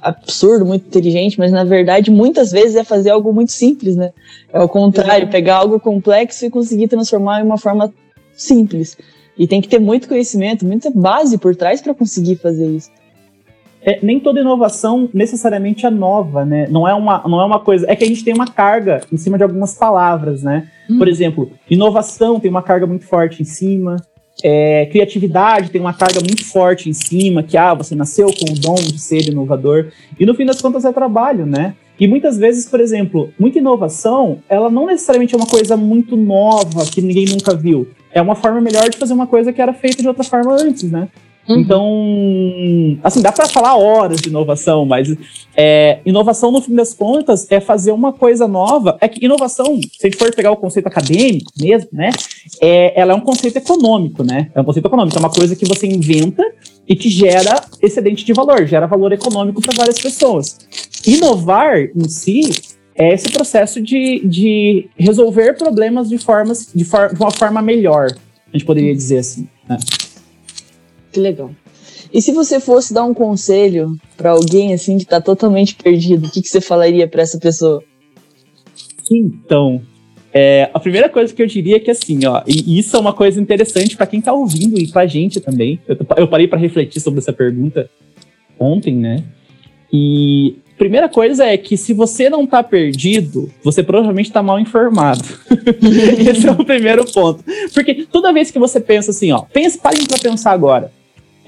absurdo, 0.00 0.64
muito 0.64 0.86
inteligente, 0.86 1.38
mas 1.38 1.50
na 1.50 1.64
verdade 1.64 2.10
muitas 2.10 2.50
vezes 2.50 2.76
é 2.76 2.84
fazer 2.84 3.10
algo 3.10 3.32
muito 3.32 3.52
simples, 3.52 3.96
né? 3.96 4.12
É 4.52 4.60
o 4.60 4.68
contrário, 4.68 5.28
pegar 5.28 5.56
algo 5.56 5.80
complexo 5.80 6.46
e 6.46 6.50
conseguir 6.50 6.88
transformar 6.88 7.40
em 7.40 7.44
uma 7.44 7.58
forma 7.58 7.92
simples. 8.32 8.96
E 9.36 9.46
tem 9.46 9.60
que 9.60 9.68
ter 9.68 9.78
muito 9.78 10.08
conhecimento, 10.08 10.64
muita 10.64 10.90
base 10.90 11.38
por 11.38 11.54
trás 11.54 11.80
para 11.80 11.94
conseguir 11.94 12.36
fazer 12.36 12.66
isso 12.66 12.90
é, 13.82 13.98
nem 14.02 14.18
toda 14.18 14.40
inovação 14.40 15.08
necessariamente 15.14 15.86
é 15.86 15.90
nova, 15.90 16.44
né? 16.44 16.66
Não 16.68 16.86
é, 16.86 16.94
uma, 16.94 17.22
não 17.26 17.40
é 17.40 17.44
uma 17.44 17.60
coisa. 17.60 17.86
É 17.88 17.94
que 17.94 18.04
a 18.04 18.06
gente 18.06 18.24
tem 18.24 18.34
uma 18.34 18.46
carga 18.46 19.00
em 19.12 19.16
cima 19.16 19.36
de 19.36 19.44
algumas 19.44 19.74
palavras, 19.74 20.42
né? 20.42 20.68
Hum. 20.90 20.98
Por 20.98 21.08
exemplo, 21.08 21.50
inovação 21.70 22.40
tem 22.40 22.50
uma 22.50 22.62
carga 22.62 22.86
muito 22.86 23.06
forte 23.06 23.40
em 23.40 23.44
cima. 23.44 23.96
É, 24.42 24.86
criatividade 24.86 25.70
tem 25.70 25.80
uma 25.80 25.92
carga 25.92 26.20
muito 26.20 26.44
forte 26.44 26.88
em 26.88 26.92
cima, 26.92 27.42
que 27.42 27.56
ah, 27.56 27.74
você 27.74 27.94
nasceu 27.94 28.26
com 28.26 28.52
o 28.52 28.54
dom 28.54 28.76
de 28.76 28.98
ser 28.98 29.28
inovador. 29.28 29.90
E 30.18 30.24
no 30.24 30.34
fim 30.34 30.46
das 30.46 30.60
contas 30.60 30.84
é 30.84 30.92
trabalho, 30.92 31.44
né? 31.44 31.74
E 31.98 32.06
muitas 32.06 32.38
vezes, 32.38 32.66
por 32.66 32.80
exemplo, 32.80 33.32
muita 33.38 33.58
inovação, 33.58 34.38
ela 34.48 34.70
não 34.70 34.86
necessariamente 34.86 35.34
é 35.34 35.38
uma 35.38 35.46
coisa 35.46 35.76
muito 35.76 36.16
nova 36.16 36.86
que 36.86 37.00
ninguém 37.00 37.26
nunca 37.26 37.54
viu. 37.56 37.88
É 38.12 38.22
uma 38.22 38.36
forma 38.36 38.60
melhor 38.60 38.88
de 38.88 38.96
fazer 38.96 39.12
uma 39.12 39.26
coisa 39.26 39.52
que 39.52 39.60
era 39.60 39.72
feita 39.72 40.00
de 40.00 40.06
outra 40.06 40.22
forma 40.22 40.54
antes, 40.54 40.84
né? 40.84 41.08
Uhum. 41.48 41.60
Então, 41.60 42.98
assim, 43.02 43.22
dá 43.22 43.32
para 43.32 43.48
falar 43.48 43.76
horas 43.76 44.20
de 44.20 44.28
inovação, 44.28 44.84
mas 44.84 45.08
é, 45.56 46.00
inovação, 46.04 46.52
no 46.52 46.60
fim 46.60 46.74
das 46.74 46.92
contas, 46.92 47.50
é 47.50 47.58
fazer 47.58 47.92
uma 47.92 48.12
coisa 48.12 48.46
nova. 48.46 48.98
É 49.00 49.08
que 49.08 49.24
inovação, 49.24 49.80
se 49.80 50.06
a 50.06 50.10
gente 50.10 50.18
for 50.18 50.34
pegar 50.34 50.50
o 50.50 50.56
conceito 50.56 50.86
acadêmico 50.86 51.50
mesmo, 51.58 51.88
né? 51.92 52.10
É, 52.60 53.00
ela 53.00 53.12
é 53.12 53.16
um 53.16 53.20
conceito 53.20 53.56
econômico, 53.56 54.22
né? 54.22 54.50
É 54.54 54.60
um 54.60 54.64
conceito 54.64 54.86
econômico, 54.86 55.16
é 55.16 55.20
uma 55.20 55.30
coisa 55.30 55.56
que 55.56 55.66
você 55.66 55.86
inventa 55.86 56.44
e 56.86 56.94
que 56.94 57.08
gera 57.08 57.62
excedente 57.82 58.24
de 58.24 58.32
valor, 58.32 58.66
gera 58.66 58.86
valor 58.86 59.12
econômico 59.12 59.62
para 59.62 59.74
várias 59.74 59.98
pessoas. 59.98 60.58
Inovar 61.06 61.78
em 61.78 62.08
si 62.08 62.50
é 62.94 63.14
esse 63.14 63.30
processo 63.30 63.80
de, 63.80 64.20
de 64.26 64.90
resolver 64.98 65.56
problemas 65.56 66.08
de, 66.08 66.18
formas, 66.18 66.68
de, 66.74 66.84
for, 66.84 67.14
de 67.14 67.20
uma 67.20 67.30
forma 67.30 67.62
melhor, 67.62 68.08
a 68.48 68.56
gente 68.56 68.64
poderia 68.64 68.94
dizer 68.94 69.18
assim. 69.18 69.46
Né? 69.68 69.78
Que 71.18 71.22
legal. 71.22 71.50
E 72.14 72.22
se 72.22 72.30
você 72.30 72.60
fosse 72.60 72.94
dar 72.94 73.04
um 73.04 73.12
conselho 73.12 73.96
para 74.16 74.30
alguém 74.30 74.72
assim 74.72 74.96
que 74.96 75.04
tá 75.04 75.20
totalmente 75.20 75.74
perdido, 75.74 76.28
o 76.28 76.30
que, 76.30 76.40
que 76.40 76.48
você 76.48 76.60
falaria 76.60 77.08
para 77.08 77.22
essa 77.22 77.38
pessoa? 77.38 77.82
Então, 79.10 79.82
é, 80.32 80.70
a 80.72 80.78
primeira 80.78 81.08
coisa 81.08 81.34
que 81.34 81.42
eu 81.42 81.46
diria 81.46 81.76
é 81.76 81.80
que 81.80 81.90
assim, 81.90 82.24
ó, 82.24 82.40
e 82.46 82.78
isso 82.78 82.96
é 82.96 83.00
uma 83.00 83.12
coisa 83.12 83.40
interessante 83.40 83.96
para 83.96 84.06
quem 84.06 84.20
tá 84.20 84.32
ouvindo 84.32 84.78
e 84.78 84.86
pra 84.86 85.08
gente 85.08 85.40
também. 85.40 85.80
Eu, 85.88 85.96
eu 86.18 86.28
parei 86.28 86.46
para 86.46 86.56
refletir 86.56 87.00
sobre 87.00 87.18
essa 87.18 87.32
pergunta 87.32 87.90
ontem, 88.60 88.94
né? 88.94 89.24
E 89.92 90.56
primeira 90.78 91.08
coisa 91.08 91.44
é 91.44 91.56
que 91.58 91.76
se 91.76 91.92
você 91.92 92.30
não 92.30 92.46
tá 92.46 92.62
perdido, 92.62 93.50
você 93.64 93.82
provavelmente 93.82 94.30
tá 94.30 94.40
mal 94.40 94.60
informado. 94.60 95.24
Esse 96.30 96.46
é 96.46 96.52
o 96.52 96.64
primeiro 96.64 97.04
ponto. 97.10 97.42
Porque 97.74 98.06
toda 98.06 98.32
vez 98.32 98.52
que 98.52 98.58
você 98.60 98.78
pensa 98.78 99.10
assim, 99.10 99.32
ó, 99.32 99.40
pense, 99.40 99.78
parem 99.78 100.06
para 100.06 100.18
pensar 100.18 100.52
agora 100.52 100.96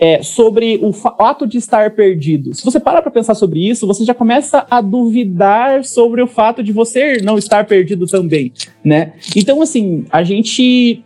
é, 0.01 0.23
sobre 0.23 0.79
o 0.83 0.95
fato 0.95 1.47
de 1.47 1.59
estar 1.59 1.91
perdido. 1.91 2.55
Se 2.55 2.65
você 2.65 2.81
para 2.81 3.03
para 3.03 3.11
pensar 3.11 3.35
sobre 3.35 3.69
isso, 3.69 3.87
você 3.87 4.03
já 4.03 4.15
começa 4.15 4.67
a 4.71 4.81
duvidar 4.81 5.85
sobre 5.85 6.23
o 6.23 6.27
fato 6.27 6.63
de 6.63 6.73
você 6.73 7.19
não 7.23 7.37
estar 7.37 7.67
perdido 7.67 8.07
também, 8.07 8.51
né? 8.83 9.13
Então, 9.37 9.61
assim, 9.61 10.07
a 10.11 10.25
gente 10.25 11.05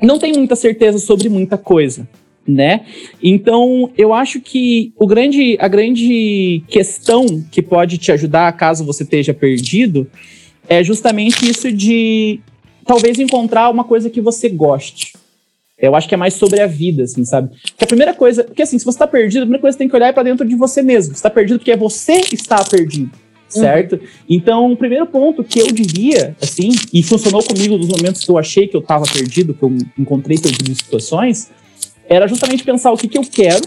não 0.00 0.16
tem 0.16 0.32
muita 0.32 0.54
certeza 0.54 0.98
sobre 1.00 1.28
muita 1.28 1.58
coisa, 1.58 2.08
né? 2.46 2.84
Então, 3.20 3.90
eu 3.98 4.14
acho 4.14 4.40
que 4.40 4.92
o 4.96 5.08
grande, 5.08 5.56
a 5.58 5.66
grande 5.66 6.62
questão 6.68 7.44
que 7.50 7.60
pode 7.60 7.98
te 7.98 8.12
ajudar 8.12 8.52
caso 8.52 8.84
você 8.84 9.02
esteja 9.02 9.34
perdido 9.34 10.06
é 10.68 10.84
justamente 10.84 11.50
isso 11.50 11.72
de 11.72 12.38
talvez 12.84 13.18
encontrar 13.18 13.70
uma 13.70 13.82
coisa 13.82 14.08
que 14.08 14.20
você 14.20 14.48
goste. 14.48 15.25
Eu 15.78 15.94
acho 15.94 16.08
que 16.08 16.14
é 16.14 16.16
mais 16.16 16.34
sobre 16.34 16.60
a 16.60 16.66
vida, 16.66 17.02
assim, 17.02 17.24
sabe? 17.24 17.50
Porque 17.50 17.84
a 17.84 17.86
primeira 17.86 18.14
coisa. 18.14 18.44
Porque 18.44 18.62
assim, 18.62 18.78
se 18.78 18.84
você 18.84 18.98
tá 18.98 19.06
perdido, 19.06 19.42
a 19.42 19.46
primeira 19.46 19.60
coisa 19.60 19.76
que 19.76 19.78
você 19.78 19.84
tem 19.84 19.88
que 19.88 19.96
olhar 19.96 20.08
é 20.08 20.12
pra 20.12 20.22
dentro 20.22 20.46
de 20.46 20.56
você 20.56 20.80
mesmo. 20.80 21.14
Você 21.14 21.22
tá 21.22 21.28
perdido 21.28 21.58
porque 21.58 21.70
é 21.70 21.76
você 21.76 22.20
que 22.20 22.34
está 22.34 22.64
perdido. 22.64 23.10
Certo? 23.48 23.92
Uhum. 23.92 24.00
Então, 24.28 24.72
o 24.72 24.76
primeiro 24.76 25.06
ponto 25.06 25.44
que 25.44 25.60
eu 25.60 25.68
diria, 25.68 26.34
assim, 26.42 26.70
e 26.92 27.00
funcionou 27.00 27.44
comigo 27.44 27.76
nos 27.78 27.86
momentos 27.86 28.24
que 28.24 28.30
eu 28.30 28.36
achei 28.36 28.66
que 28.66 28.76
eu 28.76 28.82
tava 28.82 29.04
perdido, 29.04 29.54
que 29.54 29.62
eu 29.62 29.72
encontrei 29.96 30.36
perdido 30.36 30.68
em 30.68 30.74
situações, 30.74 31.50
era 32.08 32.26
justamente 32.26 32.64
pensar 32.64 32.90
o 32.90 32.96
que, 32.96 33.06
que 33.06 33.16
eu 33.16 33.22
quero, 33.22 33.62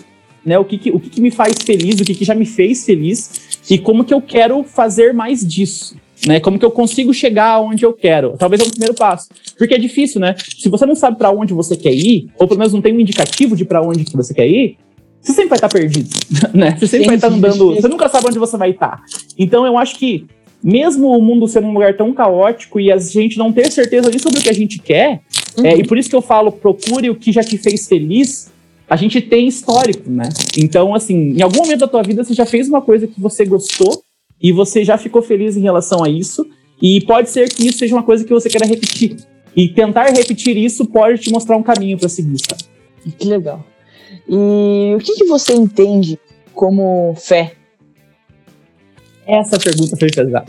né? 0.46 0.60
O, 0.60 0.66
que, 0.66 0.78
que, 0.78 0.92
o 0.92 1.00
que, 1.00 1.10
que 1.10 1.22
me 1.22 1.32
faz 1.32 1.56
feliz, 1.64 1.98
o 2.02 2.04
que, 2.04 2.14
que 2.14 2.26
já 2.26 2.36
me 2.36 2.46
fez 2.46 2.84
feliz, 2.84 3.62
e 3.70 3.78
como 3.78 4.04
que 4.04 4.14
eu 4.14 4.22
quero 4.22 4.64
fazer 4.66 5.14
mais 5.14 5.48
disso 5.48 5.96
né? 6.28 6.40
Como 6.40 6.60
que 6.60 6.66
eu 6.66 6.72
consigo 6.72 7.14
chegar 7.14 7.60
onde 7.62 7.86
eu 7.86 7.94
quero? 7.94 8.36
Talvez 8.38 8.62
é 8.62 8.66
o 8.66 8.70
primeiro 8.70 8.94
passo. 8.94 9.30
Porque 9.58 9.74
é 9.74 9.78
difícil, 9.78 10.20
né? 10.20 10.36
Se 10.58 10.70
você 10.70 10.86
não 10.86 10.96
sabe 10.96 11.18
para 11.18 11.32
onde 11.32 11.54
você 11.54 11.76
quer 11.76 11.94
ir, 11.94 12.30
ou 12.38 12.48
pelo 12.48 12.60
menos 12.60 12.74
não 12.74 12.82
tem 12.82 12.94
um 12.94 13.00
indicativo 13.00 13.56
de 13.56 13.66
para 13.66 13.82
onde 13.82 14.04
que 14.04 14.16
você 14.16 14.34
quer 14.34 14.48
ir, 14.48 14.78
você 15.22 15.34
sempre 15.34 15.50
vai 15.50 15.58
estar 15.58 15.70
tá 15.70 15.78
perdido, 15.78 16.10
né? 16.54 16.78
Você 16.80 16.88
sempre 16.88 17.04
Sim, 17.04 17.08
vai 17.08 17.16
estar 17.16 17.30
tá 17.30 17.36
andando, 17.36 17.76
você 17.76 17.88
nunca 17.88 18.10
sabe 18.10 18.28
onde 18.28 18.40
você 18.40 18.58
vai 18.58 18.72
estar. 18.72 18.98
Tá. 18.98 19.04
Então 19.38 19.66
eu 19.66 19.78
acho 19.78 19.98
que 19.98 20.26
mesmo 20.64 21.18
o 21.18 21.22
mundo 21.22 21.48
sendo 21.48 21.68
um 21.68 21.74
lugar 21.74 21.96
tão 21.96 22.14
caótico 22.14 22.80
e 22.80 22.92
a 22.92 22.98
gente 22.98 23.38
não 23.38 23.52
ter 23.52 23.72
certeza 23.72 24.10
nem 24.10 24.20
sobre 24.20 24.40
o 24.40 24.42
que 24.42 24.50
a 24.50 24.54
gente 24.54 24.80
quer, 24.80 25.22
uhum. 25.58 25.66
é, 25.66 25.78
e 25.78 25.88
por 25.88 25.98
isso 25.98 26.10
que 26.10 26.16
eu 26.16 26.22
falo, 26.22 26.52
procure 26.52 27.10
o 27.10 27.16
que 27.16 27.32
já 27.32 27.44
te 27.44 27.58
fez 27.58 27.88
feliz, 27.88 28.52
a 28.90 28.96
gente 28.96 29.22
tem 29.22 29.48
histórico, 29.48 30.10
né? 30.10 30.28
Então, 30.58 30.96
assim, 30.96 31.34
em 31.38 31.42
algum 31.42 31.60
momento 31.60 31.82
da 31.82 31.88
tua 31.88 32.02
vida 32.02 32.24
você 32.24 32.34
já 32.34 32.46
fez 32.46 32.68
uma 32.68 32.82
coisa 32.82 33.08
que 33.08 33.20
você 33.22 33.46
gostou 33.46 34.02
e 34.42 34.52
você 34.52 34.84
já 34.84 34.98
ficou 34.98 35.22
feliz 35.22 35.58
em 35.58 35.62
relação 35.62 36.04
a 36.04 36.10
isso. 36.10 36.46
E 36.82 37.02
pode 37.02 37.30
ser 37.30 37.50
que 37.50 37.68
isso 37.68 37.80
seja 37.80 37.96
uma 37.96 38.04
coisa 38.04 38.24
que 38.24 38.34
você 38.34 38.50
queira 38.50 38.66
repetir. 38.66 39.18
E 39.56 39.68
tentar 39.68 40.06
repetir 40.06 40.56
isso 40.56 40.86
pode 40.86 41.20
te 41.20 41.32
mostrar 41.32 41.58
um 41.58 41.64
caminho 41.64 41.98
para 41.98 42.08
seguir, 42.08 42.38
sabe? 42.40 42.64
Que 43.18 43.28
legal. 43.28 43.66
E 44.28 44.94
o 44.96 45.00
que, 45.00 45.16
que 45.16 45.26
você 45.26 45.54
entende 45.54 46.18
como 46.54 47.14
fé? 47.18 47.54
Essa 49.30 49.60
pergunta 49.60 49.96
foi 49.96 50.10
pesada. 50.10 50.44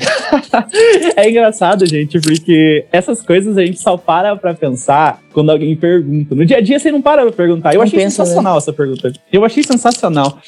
é 1.14 1.28
engraçado, 1.28 1.84
gente, 1.84 2.18
porque 2.18 2.86
essas 2.90 3.20
coisas 3.20 3.58
a 3.58 3.64
gente 3.64 3.78
só 3.78 3.98
para 3.98 4.34
pra 4.36 4.54
pensar 4.54 5.22
quando 5.34 5.50
alguém 5.50 5.76
pergunta. 5.76 6.34
No 6.34 6.46
dia 6.46 6.56
a 6.56 6.60
dia 6.62 6.78
você 6.78 6.90
não 6.90 7.02
para 7.02 7.22
pra 7.22 7.32
perguntar. 7.32 7.74
Eu 7.74 7.78
não 7.78 7.82
achei 7.84 7.98
pensa, 7.98 8.24
sensacional 8.24 8.54
né? 8.54 8.58
essa 8.58 8.72
pergunta. 8.72 9.12
Eu 9.30 9.44
achei 9.44 9.62
sensacional. 9.62 10.38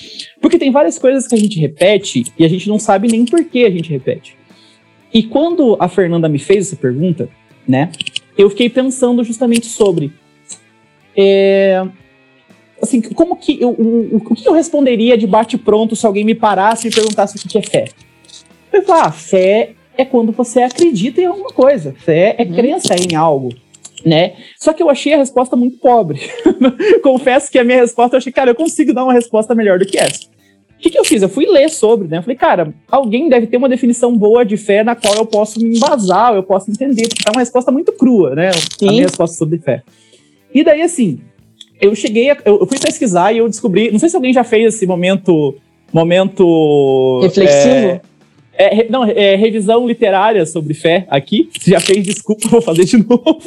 Porque 0.41 0.59
tem 0.59 0.71
várias 0.71 0.99
coisas 0.99 1.29
que 1.29 1.35
a 1.35 1.39
gente 1.39 1.61
repete 1.61 2.25
e 2.39 2.45
a 2.45 2.49
gente 2.49 2.69
não 2.69 2.79
sabe 2.79 3.07
nem 3.07 3.27
por 3.27 3.45
que 3.45 3.67
a 3.67 3.71
gente 3.71 3.91
repete. 3.91 4.35
E 5.13 5.23
quando 5.23 5.77
a 5.79 5.89
Fernanda 5.89 6.27
me 6.27 6.39
fez 6.39 6.69
essa 6.69 6.77
pergunta, 6.77 7.29
né, 7.69 7.91
eu 8.39 8.49
fiquei 8.49 8.71
pensando 8.71 9.23
justamente 9.23 9.67
sobre. 9.67 10.11
É, 11.15 11.87
assim, 12.83 13.03
como 13.03 13.37
que 13.37 13.61
eu, 13.61 13.71
o, 13.71 14.17
o 14.17 14.35
que 14.35 14.49
eu 14.49 14.55
responderia 14.55 15.19
de 15.19 15.27
bate-pronto 15.27 15.95
se 15.95 16.07
alguém 16.07 16.25
me 16.25 16.35
parasse 16.35 16.87
e 16.87 16.91
me 16.91 16.95
perguntasse 16.95 17.37
o 17.37 17.49
que 17.49 17.59
é 17.59 17.63
fé? 17.63 17.89
Eu 18.73 18.83
falo, 18.83 19.03
ah, 19.03 19.13
fé 19.13 19.75
é 19.97 20.05
quando 20.05 20.33
você 20.33 20.63
acredita 20.63 21.21
em 21.21 21.27
alguma 21.27 21.51
coisa. 21.51 21.95
Fé 21.99 22.35
é 22.39 22.45
uhum. 22.45 22.55
crença 22.55 22.95
em 22.95 23.15
algo. 23.15 23.51
Né? 24.05 24.35
Só 24.59 24.73
que 24.73 24.83
eu 24.83 24.91
achei 24.91 25.15
a 25.15 25.19
resposta 25.19 25.55
muito 25.55 25.79
pobre. 25.79 26.21
Confesso 27.03 27.51
que 27.51 27.59
a 27.59 27.65
minha 27.65 27.81
resposta, 27.81 28.17
eu 28.17 28.19
achei, 28.19 28.33
cara, 28.33 28.51
eu 28.51 28.55
consigo 28.55 28.93
dar 28.93 29.05
uma 29.05 29.13
resposta 29.13 29.55
melhor 29.55 29.79
do 29.79 29.87
que 29.87 29.99
essa. 29.99 30.27
O 30.27 30.83
que, 30.83 30.91
que 30.91 30.99
eu 30.99 31.05
fiz? 31.05 31.23
Eu 31.23 31.29
fui 31.29 31.47
ler 31.47 31.71
sobre, 31.71 32.09
né? 32.09 32.19
Eu 32.19 32.23
falei, 32.23 32.37
cara, 32.37 32.75
alguém 32.91 33.29
deve 33.29 33.47
ter 33.47 33.57
uma 33.57 33.69
definição 33.69 34.19
boa 34.19 34.45
de 34.45 34.57
fé 34.57 34.83
na 34.83 34.97
qual 34.97 35.15
eu 35.15 35.25
posso 35.25 35.61
me 35.61 35.77
embasar, 35.77 36.35
eu 36.35 36.43
posso 36.43 36.69
entender, 36.69 37.07
porque 37.07 37.23
é 37.25 37.31
uma 37.31 37.39
resposta 37.39 37.71
muito 37.71 37.93
crua, 37.93 38.35
né? 38.35 38.51
Sim. 38.53 38.89
A 38.89 38.91
minha 38.91 39.05
resposta 39.05 39.37
sobre 39.37 39.59
fé. 39.59 39.85
E 40.53 40.65
daí, 40.65 40.83
assim, 40.83 41.21
eu 41.81 41.95
cheguei, 41.95 42.31
a, 42.31 42.37
eu 42.45 42.67
fui 42.67 42.81
pesquisar 42.81 43.33
e 43.33 43.39
eu 43.39 43.49
descobri, 43.49 43.93
não 43.93 43.99
sei 44.01 44.09
se 44.09 44.17
alguém 44.17 44.33
já 44.33 44.43
fez 44.43 44.75
esse 44.75 44.85
momento, 44.85 45.55
momento... 45.93 47.21
Reflexivo? 47.23 47.75
É, 47.75 48.01
é, 48.55 48.89
não, 48.89 49.05
é 49.05 49.35
revisão 49.35 49.87
literária 49.87 50.45
sobre 50.47 50.75
fé 50.75 51.07
aqui. 51.09 51.49
Já 51.67 51.81
fez, 51.81 52.05
desculpa, 52.05 52.49
vou 52.51 52.63
fazer 52.63 52.85
de 52.85 52.99
novo. 52.99 53.39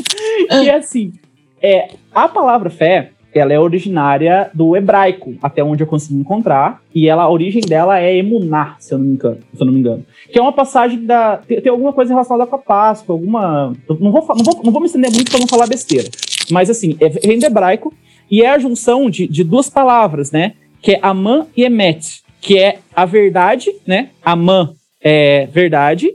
que 0.49 0.69
é 0.69 0.75
assim: 0.75 1.13
é, 1.61 1.89
a 2.13 2.27
palavra 2.27 2.69
fé 2.69 3.11
ela 3.33 3.51
é 3.51 3.59
originária 3.59 4.49
do 4.53 4.77
hebraico, 4.77 5.35
até 5.43 5.61
onde 5.61 5.83
eu 5.83 5.87
consegui 5.87 6.17
encontrar, 6.17 6.81
e 6.93 7.09
ela, 7.09 7.23
a 7.23 7.29
origem 7.29 7.61
dela 7.61 7.99
é 7.99 8.15
emunar, 8.15 8.77
se 8.79 8.93
eu 8.93 8.97
não 8.97 9.05
me 9.05 9.11
engano, 9.11 9.39
se 9.53 9.61
eu 9.61 9.65
não 9.65 9.73
me 9.73 9.79
engano. 9.81 10.05
Que 10.31 10.39
é 10.39 10.41
uma 10.41 10.53
passagem 10.53 11.05
da. 11.05 11.37
Tem, 11.37 11.59
tem 11.59 11.69
alguma 11.69 11.91
coisa 11.91 12.13
relacionada 12.13 12.49
com 12.49 12.55
a 12.55 12.59
Páscoa, 12.59 13.13
alguma. 13.13 13.73
Não 13.89 14.11
vou, 14.11 14.25
não 14.29 14.43
vou, 14.43 14.61
não 14.63 14.71
vou 14.71 14.79
me 14.79 14.87
estender 14.87 15.11
muito 15.11 15.29
para 15.29 15.39
não 15.41 15.47
falar 15.47 15.67
besteira. 15.67 16.07
Mas 16.49 16.69
assim, 16.69 16.95
é, 17.01 17.09
vem 17.09 17.37
do 17.37 17.45
hebraico 17.45 17.93
e 18.31 18.41
é 18.41 18.49
a 18.49 18.59
junção 18.59 19.09
de, 19.09 19.27
de 19.27 19.43
duas 19.43 19.69
palavras, 19.69 20.31
né? 20.31 20.53
Que 20.81 20.93
é 20.93 20.99
Amã 21.01 21.45
e 21.57 21.63
Emet, 21.63 22.21
que 22.39 22.57
é 22.57 22.79
a 22.95 23.05
verdade, 23.05 23.69
né? 23.85 24.11
Amã 24.23 24.73
é 25.07 25.45
verdade, 25.45 26.11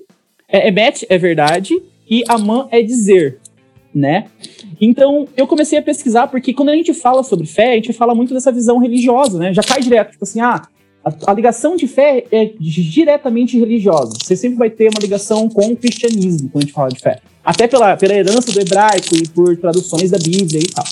é, 0.49 0.67
emet 0.67 1.07
é 1.09 1.17
verdade 1.17 1.81
e 2.11 2.25
amã 2.27 2.67
é 2.73 2.83
dizer, 2.83 3.39
né? 3.95 4.25
Então, 4.81 5.29
eu 5.37 5.47
comecei 5.47 5.79
a 5.79 5.83
pesquisar, 5.83 6.27
porque 6.27 6.53
quando 6.53 6.71
a 6.71 6.75
gente 6.75 6.93
fala 6.93 7.23
sobre 7.23 7.47
fé, 7.47 7.71
a 7.71 7.77
gente 7.77 7.93
fala 7.93 8.17
muito 8.17 8.35
dessa 8.35 8.51
visão 8.51 8.79
religiosa, 8.79 9.39
né? 9.39 9.55
Já 9.55 9.63
cai 9.63 9.81
direto, 9.81 10.11
tipo 10.11 10.25
assim, 10.25 10.41
ah, 10.41 10.63
a, 11.05 11.31
a, 11.31 11.33
ligação 11.33 11.77
de 11.77 11.87
fé 11.87 12.25
é 12.33 12.51
diretamente 12.59 13.57
religiosa. 13.57 14.13
Você 14.21 14.35
sempre 14.35 14.59
vai 14.59 14.71
ter 14.71 14.89
uma 14.89 15.01
ligação 15.01 15.49
com 15.49 15.69
o 15.69 15.77
cristianismo 15.77 16.49
quando 16.49 16.65
a 16.65 16.67
gente 16.67 16.75
fala 16.75 16.89
de 16.89 16.99
fé. 16.99 17.21
Até 17.45 17.69
pela, 17.69 17.97
pela 17.97 18.15
herança 18.15 18.51
do 18.51 18.61
hebraico 18.61 19.15
e 19.15 19.29
por 19.29 19.57
traduções 19.57 20.11
da 20.11 20.19
Bíblia 20.19 20.59
e 20.59 20.69
tal. 20.69 20.85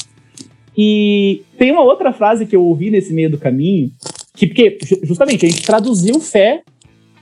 E 0.77 1.43
tem 1.59 1.73
uma 1.73 1.83
outra 1.83 2.13
frase 2.13 2.47
que 2.47 2.55
eu 2.55 2.65
ouvi 2.65 2.91
nesse 2.91 3.13
meio 3.13 3.29
do 3.29 3.39
caminho, 3.39 3.91
que 4.37 4.47
porque 4.47 4.79
justamente 5.03 5.45
a 5.45 5.49
gente 5.49 5.63
traduziu 5.63 6.21
fé 6.21 6.63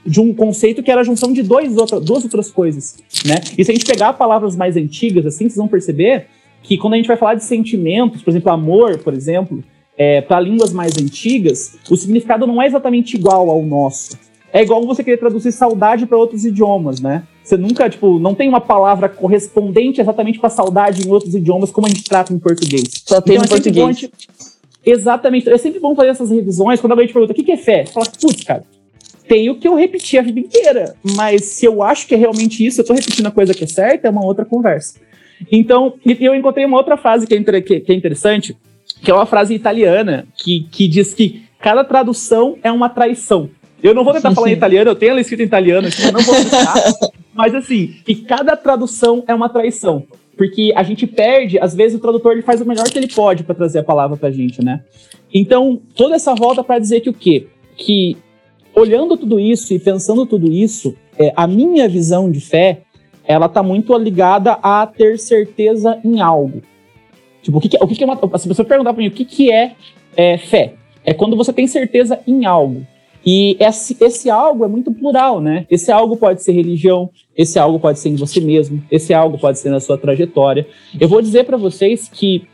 de 0.07 0.21
um 0.21 0.33
conceito 0.33 0.81
que 0.81 0.89
era 0.89 1.01
a 1.01 1.03
junção 1.03 1.33
de 1.33 1.43
dois 1.43 1.75
outra, 1.77 1.99
duas 1.99 2.23
outras 2.23 2.49
coisas, 2.49 2.97
né? 3.25 3.35
E 3.57 3.63
se 3.63 3.71
a 3.71 3.73
gente 3.73 3.85
pegar 3.85 4.13
palavras 4.13 4.55
mais 4.55 4.77
antigas, 4.77 5.25
assim, 5.25 5.45
vocês 5.45 5.57
vão 5.57 5.67
perceber 5.67 6.27
que 6.63 6.77
quando 6.77 6.93
a 6.93 6.97
gente 6.97 7.07
vai 7.07 7.17
falar 7.17 7.35
de 7.35 7.43
sentimentos, 7.43 8.21
por 8.21 8.29
exemplo, 8.29 8.51
amor, 8.51 8.97
por 8.99 9.13
exemplo, 9.13 9.63
é, 9.97 10.21
para 10.21 10.39
línguas 10.39 10.71
mais 10.71 10.97
antigas, 10.97 11.77
o 11.89 11.95
significado 11.95 12.47
não 12.47 12.61
é 12.61 12.67
exatamente 12.67 13.15
igual 13.15 13.49
ao 13.49 13.61
nosso. 13.63 14.17
É 14.53 14.61
igual 14.61 14.85
você 14.85 15.03
querer 15.03 15.17
traduzir 15.17 15.51
saudade 15.51 16.05
para 16.05 16.17
outros 16.17 16.45
idiomas, 16.45 17.01
né? 17.01 17.23
Você 17.43 17.57
nunca, 17.57 17.89
tipo, 17.89 18.17
não 18.17 18.33
tem 18.33 18.47
uma 18.47 18.61
palavra 18.61 19.09
correspondente 19.09 20.01
exatamente 20.01 20.39
para 20.39 20.49
saudade 20.49 21.05
em 21.05 21.11
outros 21.11 21.35
idiomas 21.35 21.71
como 21.71 21.87
a 21.87 21.89
gente 21.89 22.03
trata 22.03 22.33
em 22.33 22.39
português. 22.39 23.03
Só 23.05 23.21
tem 23.21 23.35
então, 23.35 23.45
no 23.47 23.55
é 23.55 23.61
português. 23.61 24.09
Exatamente. 24.85 25.49
É 25.49 25.57
sempre 25.57 25.79
bom 25.79 25.93
fazer 25.95 26.09
essas 26.09 26.29
revisões. 26.31 26.79
Quando 26.79 26.91
alguém 26.91 27.07
te 27.07 27.13
pergunta 27.13 27.33
o 27.33 27.35
que 27.35 27.51
é 27.51 27.57
fé, 27.57 27.85
você 27.85 27.93
fala, 27.93 28.05
putz, 28.05 28.43
cara, 28.43 28.63
tenho 29.27 29.55
que 29.55 29.67
eu 29.67 29.75
repetir 29.75 30.19
a 30.19 30.23
vida 30.23 30.39
inteira. 30.39 30.95
Mas 31.15 31.45
se 31.45 31.65
eu 31.65 31.83
acho 31.83 32.07
que 32.07 32.15
é 32.15 32.17
realmente 32.17 32.65
isso, 32.65 32.81
eu 32.81 32.85
tô 32.85 32.93
repetindo 32.93 33.27
a 33.27 33.31
coisa 33.31 33.53
que 33.53 33.63
é 33.63 33.67
certa, 33.67 34.07
é 34.07 34.11
uma 34.11 34.25
outra 34.25 34.45
conversa. 34.45 34.99
Então, 35.51 35.93
eu 36.05 36.33
encontrei 36.33 36.65
uma 36.65 36.77
outra 36.77 36.97
frase 36.97 37.27
que 37.27 37.33
é, 37.33 37.61
que 37.61 37.91
é 37.91 37.93
interessante, 37.93 38.55
que 39.01 39.11
é 39.11 39.13
uma 39.13 39.25
frase 39.25 39.53
italiana, 39.53 40.27
que, 40.35 40.67
que 40.71 40.87
diz 40.87 41.13
que 41.13 41.43
cada 41.59 41.83
tradução 41.83 42.57
é 42.63 42.71
uma 42.71 42.89
traição. 42.89 43.49
Eu 43.81 43.93
não 43.93 44.03
vou 44.03 44.13
tentar 44.13 44.33
falar 44.33 44.49
em 44.49 44.53
italiano, 44.53 44.89
eu 44.89 44.95
tenho 44.95 45.11
ela 45.11 45.21
escrita 45.21 45.43
em 45.43 45.45
italiano, 45.45 45.87
eu 45.87 46.11
não 46.11 46.21
vou 46.21 46.33
tentar. 46.43 46.73
mas 47.33 47.53
assim, 47.53 47.93
que 48.03 48.15
cada 48.15 48.55
tradução 48.55 49.23
é 49.27 49.35
uma 49.35 49.49
traição. 49.49 50.03
Porque 50.35 50.71
a 50.75 50.83
gente 50.83 51.07
perde, 51.07 51.59
às 51.59 51.73
vezes 51.75 51.97
o 51.97 52.01
tradutor 52.01 52.33
ele 52.33 52.43
faz 52.43 52.61
o 52.61 52.65
melhor 52.65 52.87
que 52.89 52.97
ele 52.97 53.07
pode 53.07 53.43
para 53.43 53.55
trazer 53.55 53.79
a 53.79 53.83
palavra 53.83 54.15
pra 54.15 54.29
gente, 54.29 54.63
né? 54.63 54.81
Então, 55.33 55.81
toda 55.95 56.15
essa 56.15 56.33
volta 56.35 56.63
para 56.63 56.79
dizer 56.79 57.01
que 57.01 57.09
o 57.09 57.13
quê? 57.13 57.47
Que 57.75 58.17
olhando 58.77 59.17
tudo 59.17 59.39
isso 59.39 59.73
e 59.73 59.79
pensando 59.79 60.25
tudo 60.25 60.51
isso, 60.51 60.95
é, 61.17 61.33
a 61.35 61.47
minha 61.47 61.89
visão 61.89 62.29
de 62.29 62.39
fé, 62.39 62.83
ela 63.25 63.49
tá 63.49 63.63
muito 63.63 63.97
ligada 63.97 64.53
a 64.61 64.85
ter 64.85 65.17
certeza 65.17 65.99
em 66.05 66.21
algo. 66.21 66.61
Tipo, 67.41 67.57
o 67.57 67.61
que, 67.61 67.69
que, 67.69 67.77
o 67.81 67.87
que, 67.87 67.95
que 67.95 68.03
é 68.03 68.07
uma. 68.07 68.37
Se 68.37 68.47
você 68.47 68.63
perguntar 68.63 68.93
para 68.93 69.01
mim 69.01 69.09
o 69.09 69.11
que, 69.11 69.25
que 69.25 69.51
é, 69.51 69.73
é 70.15 70.37
fé, 70.37 70.75
é 71.03 71.13
quando 71.13 71.35
você 71.35 71.51
tem 71.51 71.65
certeza 71.65 72.19
em 72.27 72.45
algo. 72.45 72.85
E 73.25 73.57
esse, 73.59 73.97
esse, 73.99 74.29
algo 74.29 74.63
é 74.63 74.67
muito 74.67 74.91
plural, 74.91 75.41
né? 75.41 75.65
Esse 75.69 75.91
algo 75.91 76.15
pode 76.15 76.43
ser 76.43 76.53
religião, 76.53 77.09
esse 77.35 77.57
algo 77.57 77.79
pode 77.79 77.99
ser 77.99 78.09
em 78.09 78.15
você 78.15 78.39
mesmo, 78.39 78.81
esse 78.91 79.13
algo 79.13 79.37
pode 79.37 79.59
ser 79.59 79.69
na 79.69 79.79
sua 79.79 79.97
trajetória. 79.97 80.67
Eu 80.99 81.09
vou 81.09 81.21
dizer 81.21 81.43
para 81.43 81.57
vocês 81.57 82.07
que 82.07 82.47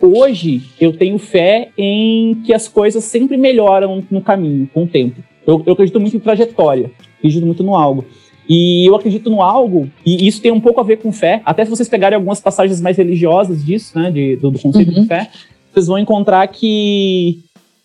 hoje 0.00 0.62
eu 0.80 0.96
tenho 0.96 1.18
fé 1.18 1.70
em 1.76 2.34
que 2.44 2.52
as 2.52 2.68
coisas 2.68 3.02
sempre 3.02 3.36
melhoram 3.36 4.04
no 4.10 4.20
caminho, 4.20 4.68
com 4.72 4.84
o 4.84 4.86
tempo. 4.86 5.20
Eu, 5.46 5.62
eu 5.66 5.72
acredito 5.72 6.00
muito 6.00 6.16
em 6.16 6.20
trajetória, 6.20 6.90
acredito 7.18 7.44
muito 7.44 7.62
no 7.62 7.76
algo. 7.76 8.04
E 8.48 8.86
eu 8.86 8.94
acredito 8.94 9.30
no 9.30 9.40
algo, 9.40 9.88
e 10.04 10.26
isso 10.26 10.42
tem 10.42 10.52
um 10.52 10.60
pouco 10.60 10.78
a 10.78 10.84
ver 10.84 10.98
com 10.98 11.10
fé, 11.10 11.40
até 11.46 11.64
se 11.64 11.70
vocês 11.70 11.88
pegarem 11.88 12.16
algumas 12.16 12.40
passagens 12.40 12.80
mais 12.80 12.96
religiosas 12.96 13.64
disso, 13.64 13.98
né, 13.98 14.10
de, 14.10 14.36
do, 14.36 14.50
do 14.50 14.58
conceito 14.58 14.92
uhum. 14.92 15.02
de 15.02 15.08
fé, 15.08 15.30
vocês 15.72 15.86
vão 15.86 15.98
encontrar 15.98 16.46
que 16.48 17.40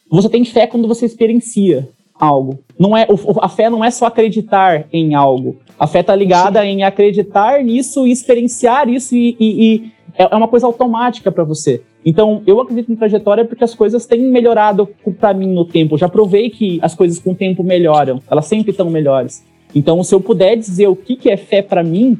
você 0.09 0.27
tem 0.27 0.43
fé 0.43 0.67
quando 0.67 0.87
você 0.87 1.05
experiencia 1.05 1.87
algo. 2.19 2.59
Não 2.77 2.95
é, 2.95 3.07
a 3.41 3.47
fé 3.47 3.69
não 3.69 3.83
é 3.83 3.89
só 3.89 4.07
acreditar 4.07 4.85
em 4.91 5.15
algo. 5.15 5.57
A 5.79 5.87
fé 5.87 6.01
está 6.01 6.13
ligada 6.13 6.65
em 6.65 6.83
acreditar 6.83 7.63
nisso 7.63 8.05
e 8.05 8.11
experienciar 8.11 8.89
isso 8.89 9.15
e, 9.15 9.37
e, 9.39 9.75
e 9.75 9.91
é, 10.17 10.27
é 10.29 10.35
uma 10.35 10.47
coisa 10.47 10.67
automática 10.67 11.31
para 11.31 11.43
você. 11.45 11.81
Então, 12.05 12.41
eu 12.47 12.59
acredito 12.61 12.91
em 12.91 12.95
trajetória 12.95 13.43
porque 13.45 13.63
as 13.63 13.75
coisas 13.75 14.05
têm 14.05 14.21
melhorado 14.21 14.87
para 15.19 15.33
mim 15.33 15.53
no 15.53 15.65
tempo. 15.65 15.95
Eu 15.95 15.97
já 15.99 16.07
provei 16.07 16.49
que 16.49 16.79
as 16.81 16.95
coisas 16.95 17.19
com 17.19 17.31
o 17.31 17.35
tempo 17.35 17.63
melhoram. 17.63 18.21
Elas 18.29 18.45
sempre 18.45 18.71
estão 18.71 18.89
melhores. 18.89 19.43
Então, 19.75 20.03
se 20.03 20.15
eu 20.15 20.21
puder 20.21 20.55
dizer 20.55 20.87
o 20.87 20.95
que, 20.95 21.15
que 21.15 21.29
é 21.29 21.37
fé 21.37 21.61
para 21.61 21.83
mim, 21.83 22.17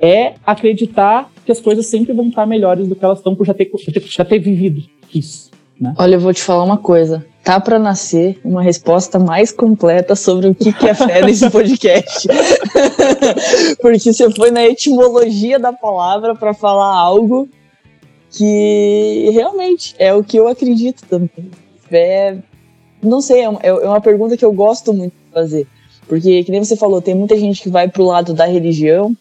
é 0.00 0.34
acreditar 0.46 1.30
que 1.44 1.52
as 1.52 1.60
coisas 1.60 1.86
sempre 1.86 2.12
vão 2.12 2.28
estar 2.28 2.46
melhores 2.46 2.88
do 2.88 2.94
que 2.94 3.04
elas 3.04 3.18
estão 3.18 3.34
por 3.34 3.46
já 3.46 3.54
ter, 3.54 3.70
já 4.04 4.24
ter, 4.24 4.38
vivido 4.38 4.82
isso. 5.12 5.50
Né? 5.80 5.94
Olha, 5.98 6.16
eu 6.16 6.20
vou 6.20 6.32
te 6.32 6.42
falar 6.42 6.62
uma 6.62 6.76
coisa. 6.76 7.24
Tá 7.42 7.58
para 7.58 7.78
nascer 7.78 8.38
uma 8.44 8.62
resposta 8.62 9.18
mais 9.18 9.50
completa 9.50 10.14
sobre 10.14 10.46
o 10.46 10.54
que, 10.54 10.72
que 10.72 10.88
é 10.88 10.94
fé 10.94 11.24
nesse 11.24 11.48
podcast. 11.50 12.28
Porque 13.82 14.12
você 14.12 14.30
foi 14.30 14.52
na 14.52 14.64
etimologia 14.64 15.58
da 15.58 15.72
palavra 15.72 16.36
para 16.36 16.54
falar 16.54 16.94
algo 16.94 17.48
que 18.32 19.30
realmente 19.32 19.94
é 19.98 20.12
o 20.14 20.24
que 20.24 20.38
eu 20.38 20.48
acredito 20.48 21.04
também. 21.06 21.50
Fé, 21.88 22.38
não 23.02 23.20
sei, 23.20 23.42
é, 23.42 23.44
é 23.62 23.88
uma 23.88 24.00
pergunta 24.00 24.36
que 24.36 24.44
eu 24.44 24.52
gosto 24.52 24.92
muito 24.92 25.12
de 25.12 25.32
fazer. 25.32 25.66
Porque, 26.08 26.42
que 26.42 26.50
nem 26.50 26.64
você 26.64 26.76
falou, 26.76 27.00
tem 27.00 27.14
muita 27.14 27.38
gente 27.38 27.62
que 27.62 27.68
vai 27.68 27.88
pro 27.88 28.04
lado 28.04 28.34
da 28.34 28.46
religião, 28.46 29.16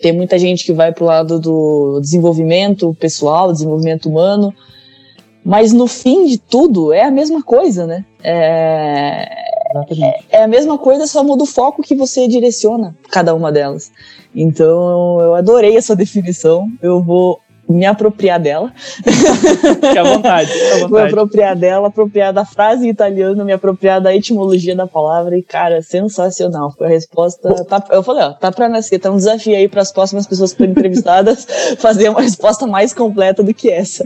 tem 0.00 0.12
muita 0.12 0.38
gente 0.38 0.64
que 0.64 0.72
vai 0.72 0.92
pro 0.92 1.04
lado 1.04 1.38
do 1.38 2.00
desenvolvimento 2.00 2.94
pessoal, 2.94 3.52
desenvolvimento 3.52 4.08
humano, 4.08 4.52
mas 5.44 5.72
no 5.72 5.86
fim 5.86 6.26
de 6.26 6.38
tudo 6.38 6.92
é 6.92 7.04
a 7.04 7.10
mesma 7.10 7.42
coisa, 7.42 7.86
né? 7.86 8.04
É, 8.22 9.28
é, 10.00 10.20
é, 10.30 10.42
a 10.42 10.48
mesma 10.48 10.78
coisa, 10.78 11.06
só 11.06 11.22
muda 11.22 11.42
o 11.42 11.46
foco 11.46 11.82
que 11.82 11.94
você 11.94 12.26
direciona 12.26 12.96
cada 13.10 13.34
uma 13.34 13.52
delas. 13.52 13.90
Então 14.34 15.20
eu 15.20 15.34
adorei 15.34 15.76
essa 15.76 15.94
definição. 15.96 16.68
Eu 16.82 17.02
vou 17.02 17.40
me 17.68 17.84
apropriar 17.84 18.40
dela. 18.40 18.72
Fique 18.76 19.98
à 19.98 20.02
vontade, 20.02 20.50
fique 20.50 20.66
à 20.66 20.78
vontade. 20.86 20.92
Me 20.92 21.00
apropriar 21.02 21.56
dela, 21.56 21.88
apropriar 21.88 22.32
da 22.32 22.44
frase 22.44 22.86
em 22.86 22.90
italiano, 22.90 23.44
me 23.44 23.52
apropriar 23.52 24.00
da 24.00 24.14
etimologia 24.14 24.74
da 24.74 24.86
palavra 24.86 25.36
e, 25.36 25.42
cara, 25.42 25.82
sensacional. 25.82 26.72
Foi 26.76 26.86
a 26.86 26.90
resposta. 26.90 27.64
Tá, 27.64 27.84
eu 27.90 28.02
falei, 28.02 28.24
ó, 28.24 28.32
tá 28.32 28.50
pra 28.50 28.68
nascer, 28.68 28.98
tá 28.98 29.10
um 29.10 29.16
desafio 29.16 29.56
aí 29.56 29.68
para 29.68 29.82
as 29.82 29.92
próximas 29.92 30.26
pessoas 30.26 30.52
que 30.52 30.58
forem 30.58 30.72
entrevistadas 30.72 31.46
fazer 31.78 32.08
uma 32.08 32.22
resposta 32.22 32.66
mais 32.66 32.94
completa 32.94 33.42
do 33.42 33.52
que 33.52 33.70
essa. 33.70 34.04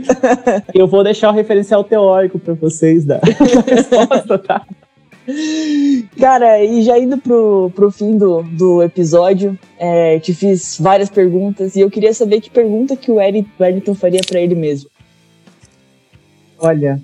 Eu 0.75 0.87
vou 0.87 1.05
deixar 1.05 1.31
o 1.31 1.35
referencial 1.35 1.85
teórico 1.85 2.39
para 2.39 2.55
vocês 2.55 3.05
da 3.05 3.21
resposta, 3.67 4.39
tá? 4.39 4.63
Cara, 6.19 6.65
e 6.65 6.83
já 6.83 6.99
indo 6.99 7.19
pro, 7.19 7.71
pro 7.75 7.91
fim 7.91 8.17
do, 8.17 8.43
do 8.43 8.83
episódio, 8.83 9.59
é, 9.79 10.19
te 10.19 10.35
fiz 10.35 10.79
várias 10.81 11.09
perguntas 11.09 11.77
e 11.77 11.81
eu 11.81 11.91
queria 11.91 12.13
saber 12.13 12.41
que 12.41 12.51
pergunta 12.51 12.97
que 12.97 13.11
o 13.11 13.17
Wellington 13.17 13.95
faria 13.95 14.21
para 14.27 14.41
ele 14.41 14.55
mesmo. 14.55 14.91
Olha, 16.59 17.01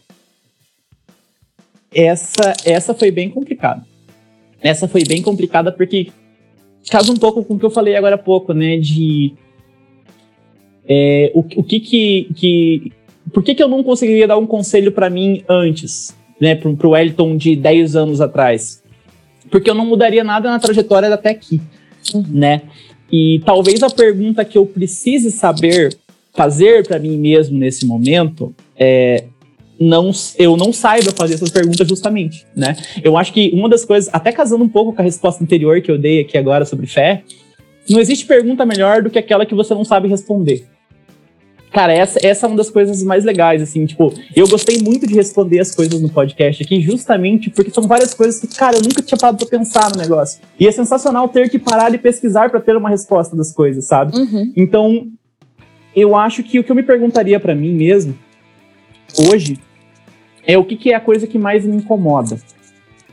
essa, 1.94 2.54
essa 2.64 2.94
foi 2.94 3.10
bem 3.10 3.30
complicada. 3.30 3.84
Essa 4.60 4.88
foi 4.88 5.04
bem 5.04 5.22
complicada 5.22 5.70
porque 5.70 6.08
casa 6.90 7.12
um 7.12 7.16
pouco 7.16 7.44
com 7.44 7.54
o 7.54 7.58
que 7.58 7.64
eu 7.64 7.70
falei 7.70 7.96
agora 7.96 8.16
há 8.16 8.18
pouco, 8.18 8.52
né? 8.52 8.76
De 8.78 9.34
é, 10.88 11.30
o, 11.34 11.40
o 11.40 11.62
que 11.62 11.80
que, 11.80 12.28
que 12.34 12.92
por 13.32 13.42
que, 13.42 13.54
que 13.54 13.62
eu 13.62 13.68
não 13.68 13.82
conseguiria 13.82 14.26
dar 14.26 14.38
um 14.38 14.46
conselho 14.46 14.90
para 14.90 15.10
mim 15.10 15.44
antes? 15.48 16.16
Né, 16.40 16.54
pro, 16.54 16.76
pro 16.76 16.90
Wellington 16.90 17.36
de 17.36 17.56
10 17.56 17.96
anos 17.96 18.20
atrás. 18.20 18.82
Porque 19.50 19.70
eu 19.70 19.74
não 19.74 19.86
mudaria 19.86 20.22
nada 20.22 20.50
na 20.50 20.58
trajetória 20.58 21.12
até 21.12 21.30
aqui, 21.30 21.60
uhum. 22.14 22.24
né? 22.28 22.62
E 23.10 23.40
talvez 23.44 23.82
a 23.82 23.88
pergunta 23.88 24.44
que 24.44 24.58
eu 24.58 24.66
precise 24.66 25.30
saber 25.30 25.96
fazer 26.34 26.86
para 26.86 26.98
mim 26.98 27.16
mesmo 27.16 27.58
nesse 27.58 27.86
momento 27.86 28.54
é 28.76 29.24
não, 29.80 30.10
eu 30.36 30.56
não 30.56 30.72
saiba 30.72 31.12
fazer 31.12 31.34
essas 31.34 31.50
perguntas 31.50 31.86
justamente, 31.86 32.44
né? 32.54 32.76
Eu 33.02 33.16
acho 33.16 33.32
que 33.32 33.50
uma 33.54 33.68
das 33.68 33.84
coisas, 33.84 34.12
até 34.12 34.32
casando 34.32 34.64
um 34.64 34.68
pouco 34.68 34.92
com 34.92 35.00
a 35.00 35.04
resposta 35.04 35.42
anterior 35.42 35.80
que 35.80 35.90
eu 35.90 35.96
dei 35.96 36.20
aqui 36.20 36.36
agora 36.36 36.64
sobre 36.64 36.86
fé, 36.86 37.22
não 37.88 38.00
existe 38.00 38.26
pergunta 38.26 38.66
melhor 38.66 39.02
do 39.02 39.10
que 39.10 39.18
aquela 39.18 39.46
que 39.46 39.54
você 39.54 39.72
não 39.74 39.84
sabe 39.84 40.08
responder. 40.08 40.66
Cara, 41.72 41.92
essa, 41.92 42.18
essa 42.22 42.46
é 42.46 42.48
uma 42.48 42.56
das 42.56 42.70
coisas 42.70 43.02
mais 43.02 43.24
legais, 43.24 43.60
assim, 43.60 43.84
tipo, 43.84 44.12
eu 44.34 44.48
gostei 44.48 44.78
muito 44.78 45.06
de 45.06 45.14
responder 45.14 45.60
as 45.60 45.74
coisas 45.74 46.00
no 46.00 46.08
podcast 46.08 46.62
aqui, 46.62 46.80
justamente 46.80 47.50
porque 47.50 47.70
são 47.70 47.84
várias 47.84 48.14
coisas 48.14 48.40
que, 48.40 48.46
cara, 48.48 48.76
eu 48.76 48.82
nunca 48.82 49.02
tinha 49.02 49.18
parado 49.18 49.38
pra 49.38 49.46
pensar 49.46 49.90
no 49.90 49.98
negócio. 49.98 50.40
E 50.58 50.66
é 50.66 50.72
sensacional 50.72 51.28
ter 51.28 51.50
que 51.50 51.58
parar 51.58 51.94
e 51.94 51.98
pesquisar 51.98 52.50
para 52.50 52.60
ter 52.60 52.76
uma 52.76 52.88
resposta 52.88 53.36
das 53.36 53.52
coisas, 53.52 53.84
sabe? 53.84 54.16
Uhum. 54.16 54.52
Então, 54.56 55.08
eu 55.94 56.16
acho 56.16 56.42
que 56.42 56.58
o 56.58 56.64
que 56.64 56.70
eu 56.70 56.76
me 56.76 56.82
perguntaria 56.82 57.38
para 57.38 57.54
mim 57.54 57.72
mesmo, 57.74 58.16
hoje, 59.30 59.58
é 60.46 60.56
o 60.56 60.64
que, 60.64 60.76
que, 60.76 60.92
é 60.92 60.94
a 60.94 61.00
coisa 61.00 61.26
que 61.26 61.38
mais 61.38 61.64
me 61.66 61.76
incomoda. 61.76 62.38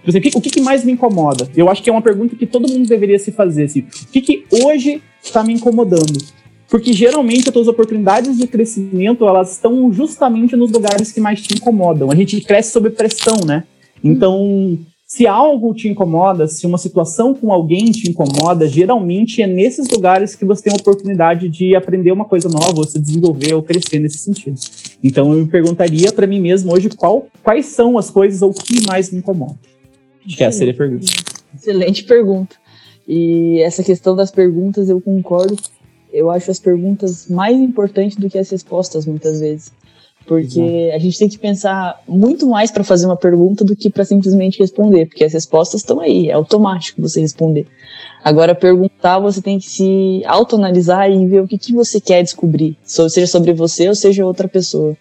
Por 0.01 0.09
exemplo, 0.09 0.31
o 0.35 0.41
que, 0.41 0.49
que 0.49 0.61
mais 0.61 0.85
me 0.85 0.91
incomoda? 0.91 1.49
Eu 1.55 1.69
acho 1.69 1.83
que 1.83 1.89
é 1.89 1.93
uma 1.93 2.01
pergunta 2.01 2.35
que 2.35 2.45
todo 2.45 2.71
mundo 2.71 2.87
deveria 2.87 3.19
se 3.19 3.31
fazer, 3.31 3.63
assim, 3.63 3.79
o 3.81 4.11
que, 4.11 4.21
que 4.21 4.45
hoje 4.51 5.01
está 5.21 5.43
me 5.43 5.51
incomodando? 5.51 6.17
Porque 6.75 6.91
geralmente 6.91 7.47
as 7.47 7.53
tuas 7.53 7.69
oportunidades 7.69 8.37
de 8.37 8.47
crescimento, 8.47 9.25
elas 9.25 9.53
estão 9.53 9.93
justamente 9.93 10.57
nos 10.57 10.69
lugares 10.69 11.09
que 11.09 11.21
mais 11.21 11.41
te 11.41 11.53
incomodam. 11.53 12.11
A 12.11 12.15
gente 12.15 12.41
cresce 12.41 12.73
sob 12.73 12.89
pressão, 12.89 13.37
né? 13.45 13.63
Então, 14.03 14.77
se 15.07 15.25
algo 15.25 15.73
te 15.73 15.87
incomoda, 15.87 16.49
se 16.49 16.67
uma 16.67 16.77
situação 16.77 17.33
com 17.33 17.53
alguém 17.53 17.85
te 17.91 18.09
incomoda, 18.09 18.67
geralmente 18.67 19.41
é 19.41 19.47
nesses 19.47 19.87
lugares 19.87 20.35
que 20.35 20.43
você 20.43 20.63
tem 20.63 20.73
a 20.73 20.75
oportunidade 20.75 21.47
de 21.47 21.77
aprender 21.77 22.11
uma 22.11 22.25
coisa 22.25 22.49
nova, 22.49 22.79
ou 22.79 22.83
se 22.83 22.99
desenvolver 22.99 23.53
ou 23.53 23.63
crescer 23.63 23.99
nesse 23.99 24.17
sentido. 24.17 24.59
Então, 25.01 25.31
eu 25.31 25.45
me 25.45 25.47
perguntaria 25.47 26.11
para 26.11 26.27
mim 26.27 26.41
mesmo 26.41 26.73
hoje 26.73 26.89
qual, 26.89 27.25
quais 27.41 27.67
são 27.67 27.97
as 27.97 28.09
coisas 28.09 28.41
ou 28.41 28.49
o 28.49 28.53
que 28.53 28.85
mais 28.85 29.09
me 29.11 29.19
incomoda. 29.19 29.55
Acho 30.25 30.35
que 30.35 30.43
essa 30.43 30.57
seria 30.57 30.73
a 30.73 30.77
pergunta. 30.77 31.05
Excelente 31.57 32.03
pergunta. 32.03 32.57
E 33.07 33.61
essa 33.61 33.81
questão 33.81 34.13
das 34.13 34.29
perguntas 34.29 34.89
eu 34.89 34.99
concordo 34.99 35.55
eu 36.15 36.31
acho 36.31 36.49
as 36.49 36.59
perguntas 36.59 37.27
mais 37.27 37.57
importantes 37.57 38.17
do 38.17 38.29
que 38.29 38.37
as 38.37 38.49
respostas, 38.49 39.05
muitas 39.05 39.39
vezes. 39.39 39.71
Porque 40.25 40.59
Exato. 40.59 40.95
a 40.95 40.99
gente 40.99 41.19
tem 41.19 41.29
que 41.29 41.37
pensar 41.37 42.01
muito 42.07 42.47
mais 42.47 42.71
para 42.71 42.83
fazer 42.83 43.05
uma 43.05 43.15
pergunta 43.15 43.63
do 43.63 43.75
que 43.75 43.91
para 43.91 44.03
simplesmente 44.03 44.59
responder, 44.59 45.05
porque 45.05 45.23
as 45.23 45.33
respostas 45.33 45.81
estão 45.81 45.99
aí, 45.99 46.29
é 46.29 46.33
automático 46.33 47.01
você 47.01 47.21
responder. 47.21 47.67
Agora, 48.23 48.55
perguntar, 48.55 49.19
você 49.19 49.39
tem 49.39 49.59
que 49.59 49.69
se 49.69 50.23
autoanalisar 50.25 51.11
e 51.11 51.27
ver 51.27 51.41
o 51.41 51.47
que, 51.47 51.59
que 51.59 51.73
você 51.73 52.01
quer 52.01 52.23
descobrir, 52.23 52.75
seja 52.83 53.27
sobre 53.27 53.53
você 53.53 53.87
ou 53.87 53.93
seja 53.93 54.25
outra 54.25 54.47
pessoa. 54.47 54.97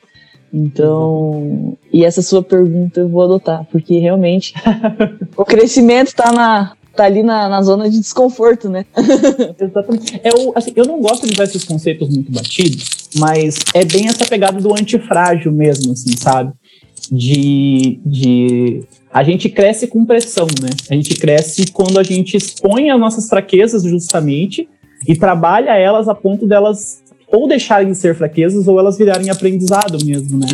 Então, 0.53 1.77
E 1.93 2.05
essa 2.05 2.23
sua 2.23 2.43
pergunta 2.43 3.01
eu 3.01 3.09
vou 3.09 3.23
adotar, 3.23 3.67
porque 3.73 3.99
realmente 3.99 4.55
o 5.37 5.45
crescimento 5.45 6.15
tá, 6.15 6.31
na, 6.31 6.77
tá 6.97 7.05
ali 7.05 7.23
na, 7.23 7.49
na 7.49 7.63
zona 7.63 7.89
de 7.89 7.99
desconforto, 7.99 8.69
né? 8.69 8.85
Exatamente. 9.59 10.21
É 10.23 10.31
o, 10.31 10.53
assim, 10.55 10.73
eu 10.77 10.87
não 10.87 11.01
gosto 11.01 11.27
de 11.27 11.33
usar 11.35 11.45
esses 11.45 11.65
conceitos 11.65 12.09
muito 12.09 12.31
batidos, 12.31 13.09
mas 13.17 13.59
é 13.75 13.85
bem 13.85 14.09
essa 14.09 14.25
pegada 14.27 14.61
do 14.61 14.73
antifrágil 14.73 15.53
mesmo, 15.53 15.93
assim, 15.93 16.17
sabe? 16.17 16.53
De, 17.11 18.01
de 18.05 18.85
a 19.13 19.23
gente 19.23 19.49
cresce 19.49 19.87
com 19.87 20.05
pressão, 20.05 20.47
né? 20.61 20.71
A 20.91 20.95
gente 20.95 21.15
cresce 21.17 21.67
quando 21.73 21.99
a 21.99 22.03
gente 22.03 22.37
expõe 22.37 22.91
as 22.91 22.99
nossas 22.99 23.29
fraquezas 23.29 23.83
justamente 23.83 24.69
e 25.07 25.15
trabalha 25.15 25.77
elas 25.77 26.09
a 26.09 26.15
ponto 26.15 26.47
delas 26.47 27.03
ou 27.29 27.49
deixarem 27.49 27.91
de 27.91 27.99
ser 27.99 28.15
fraquezas 28.15 28.67
ou 28.69 28.79
elas 28.79 28.97
virarem 28.97 29.29
aprendizado 29.31 30.05
mesmo, 30.05 30.39
né? 30.39 30.49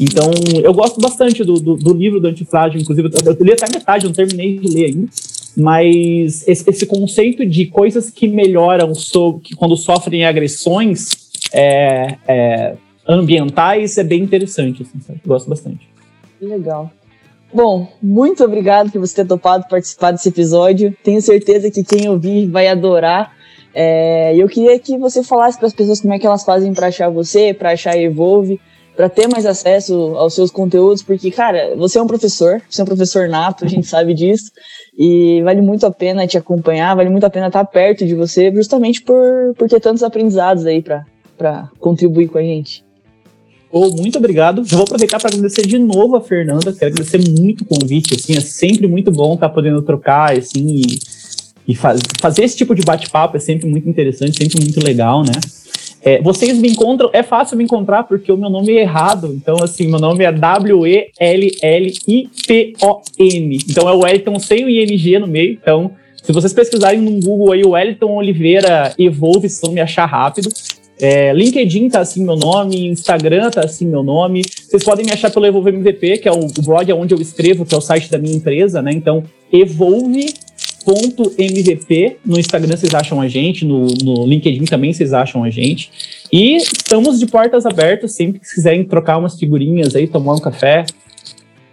Então, 0.00 0.30
eu 0.62 0.74
gosto 0.74 1.00
bastante 1.00 1.42
do, 1.42 1.54
do, 1.54 1.76
do 1.76 1.94
livro 1.94 2.20
do 2.20 2.28
Antifrágil, 2.28 2.80
inclusive, 2.80 3.08
eu, 3.08 3.32
eu 3.32 3.44
li 3.44 3.52
até 3.52 3.66
metade, 3.72 4.04
não 4.04 4.12
terminei 4.12 4.58
de 4.58 4.68
ler 4.68 4.86
ainda, 4.86 5.08
mas 5.56 6.46
esse, 6.46 6.84
conceito 6.84 7.46
de 7.46 7.66
coisas 7.66 8.10
que 8.10 8.28
melhoram 8.28 8.94
so, 8.94 9.40
que 9.42 9.56
quando 9.56 9.76
sofrem 9.76 10.24
agressões 10.26 11.08
é, 11.52 12.16
é, 12.28 12.76
ambientais 13.08 13.96
é 13.96 14.04
bem 14.04 14.22
interessante, 14.22 14.82
assim, 14.82 15.00
gosto 15.24 15.48
bastante. 15.48 15.88
Legal. 16.40 16.90
Bom, 17.54 17.88
muito 18.02 18.44
obrigado 18.44 18.90
por 18.90 19.00
você 19.00 19.14
ter 19.14 19.26
topado 19.26 19.66
participar 19.68 20.10
desse 20.10 20.28
episódio. 20.28 20.94
Tenho 21.02 21.22
certeza 21.22 21.70
que 21.70 21.82
quem 21.82 22.08
ouvir 22.08 22.46
vai 22.48 22.68
adorar. 22.68 23.34
É, 23.72 24.36
eu 24.36 24.48
queria 24.48 24.78
que 24.78 24.98
você 24.98 25.22
falasse 25.22 25.56
para 25.56 25.68
as 25.68 25.74
pessoas 25.74 26.00
como 26.00 26.12
é 26.12 26.18
que 26.18 26.26
elas 26.26 26.44
fazem 26.44 26.74
para 26.74 26.88
achar 26.88 27.08
você, 27.08 27.54
para 27.54 27.72
achar 27.72 27.96
Evolve, 27.96 28.60
para 28.96 29.10
ter 29.10 29.28
mais 29.28 29.44
acesso 29.44 30.14
aos 30.16 30.34
seus 30.34 30.50
conteúdos, 30.50 31.02
porque, 31.02 31.30
cara, 31.30 31.76
você 31.76 31.98
é 31.98 32.02
um 32.02 32.06
professor, 32.06 32.62
você 32.68 32.80
é 32.80 32.84
um 32.84 32.86
professor 32.86 33.28
nato, 33.28 33.64
a 33.64 33.68
gente 33.68 33.86
sabe 33.86 34.14
disso, 34.14 34.50
e 34.98 35.42
vale 35.42 35.60
muito 35.60 35.84
a 35.84 35.90
pena 35.90 36.26
te 36.26 36.38
acompanhar, 36.38 36.96
vale 36.96 37.10
muito 37.10 37.24
a 37.24 37.30
pena 37.30 37.48
estar 37.48 37.64
perto 37.66 38.06
de 38.06 38.14
você, 38.14 38.50
justamente 38.52 39.02
por, 39.02 39.54
por 39.56 39.68
ter 39.68 39.80
tantos 39.80 40.02
aprendizados 40.02 40.64
aí 40.64 40.82
para 40.82 41.70
contribuir 41.78 42.28
com 42.28 42.38
a 42.38 42.42
gente. 42.42 42.82
Oh, 43.70 43.90
muito 43.90 44.16
obrigado. 44.16 44.60
Eu 44.60 44.64
vou 44.64 44.84
aproveitar 44.84 45.18
para 45.18 45.28
agradecer 45.28 45.66
de 45.66 45.78
novo 45.78 46.16
a 46.16 46.20
Fernanda. 46.20 46.72
Quero 46.72 46.92
agradecer 46.92 47.20
muito 47.38 47.62
o 47.62 47.66
convite. 47.66 48.14
Assim, 48.14 48.34
é 48.34 48.40
sempre 48.40 48.86
muito 48.86 49.10
bom 49.10 49.34
estar 49.34 49.50
podendo 49.50 49.82
trocar 49.82 50.34
assim, 50.34 50.66
e, 50.66 50.98
e 51.68 51.74
faz, 51.74 52.00
fazer 52.18 52.44
esse 52.44 52.56
tipo 52.56 52.74
de 52.74 52.82
bate-papo 52.82 53.36
é 53.36 53.40
sempre 53.40 53.68
muito 53.68 53.86
interessante, 53.86 54.38
sempre 54.38 54.62
muito 54.62 54.82
legal, 54.82 55.22
né? 55.22 55.32
É, 56.06 56.22
vocês 56.22 56.56
me 56.56 56.68
encontram, 56.68 57.10
é 57.12 57.24
fácil 57.24 57.56
me 57.56 57.64
encontrar 57.64 58.04
porque 58.04 58.30
o 58.30 58.36
meu 58.36 58.48
nome 58.48 58.72
é 58.76 58.82
errado. 58.82 59.34
Então, 59.34 59.56
assim, 59.60 59.88
meu 59.88 59.98
nome 59.98 60.22
é 60.22 60.30
W-E-L-L-I-P-O-N. 60.30 61.08
Então 63.68 63.88
é 63.88 63.92
o 63.92 64.04
Wellington 64.04 64.38
sem 64.38 64.64
o 64.64 64.70
ING 64.70 65.18
no 65.18 65.26
meio. 65.26 65.58
Então, 65.60 65.90
se 66.22 66.30
vocês 66.30 66.52
pesquisarem 66.52 67.00
no 67.00 67.10
Google 67.20 67.50
aí, 67.50 67.64
Wellington 67.64 68.14
Oliveira 68.14 68.94
Evolve, 68.96 69.48
vocês 69.48 69.60
vão 69.60 69.72
me 69.72 69.80
achar 69.80 70.06
rápido. 70.06 70.48
É, 71.00 71.32
LinkedIn 71.32 71.88
tá 71.88 71.98
assim 72.00 72.24
meu 72.24 72.36
nome, 72.36 72.86
Instagram 72.86 73.50
tá 73.50 73.62
assim 73.64 73.84
meu 73.84 74.04
nome. 74.04 74.42
Vocês 74.44 74.84
podem 74.84 75.04
me 75.04 75.10
achar 75.10 75.32
pelo 75.32 75.44
Evolve 75.44 75.70
MVP, 75.70 76.18
que 76.18 76.28
é 76.28 76.32
o, 76.32 76.46
blog 76.64 76.92
onde 76.92 77.14
eu 77.14 77.20
escrevo, 77.20 77.66
que 77.66 77.74
é 77.74 77.78
o 77.78 77.80
site 77.80 78.08
da 78.12 78.16
minha 78.16 78.36
empresa, 78.36 78.80
né? 78.80 78.92
Então, 78.92 79.24
evolve.mvp. 80.86 82.18
No 82.24 82.38
Instagram 82.38 82.76
vocês 82.76 82.94
acham 82.94 83.20
a 83.20 83.28
gente, 83.28 83.64
no, 83.64 83.86
no 84.04 84.26
LinkedIn 84.26 84.64
também 84.64 84.92
vocês 84.92 85.12
acham 85.12 85.42
a 85.42 85.50
gente. 85.50 85.90
E 86.32 86.56
estamos 86.56 87.18
de 87.18 87.26
portas 87.26 87.66
abertas, 87.66 88.12
sempre 88.12 88.38
que 88.38 88.46
quiserem 88.54 88.84
trocar 88.84 89.18
umas 89.18 89.38
figurinhas 89.38 89.96
aí, 89.96 90.06
tomar 90.06 90.34
um 90.34 90.40
café, 90.40 90.86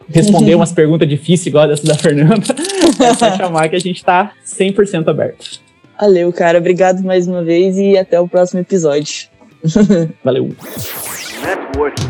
responder 0.10 0.56
umas 0.56 0.72
perguntas 0.72 1.08
difíceis 1.08 1.48
igual 1.48 1.70
essa 1.72 1.86
da 1.86 1.96
Fernanda, 1.96 2.56
é 3.00 3.14
só 3.14 3.32
chamar 3.38 3.70
que 3.70 3.76
a 3.76 3.80
gente 3.80 4.04
tá 4.04 4.34
100% 4.46 5.08
aberto. 5.08 5.62
Valeu, 6.00 6.34
cara. 6.34 6.58
Obrigado 6.58 7.04
mais 7.04 7.28
uma 7.28 7.44
vez 7.44 7.78
e 7.78 7.98
até 7.98 8.20
o 8.20 8.28
próximo 8.28 8.60
episódio. 8.60 9.28
Valeu. 10.24 10.50
Networking. 11.42 12.08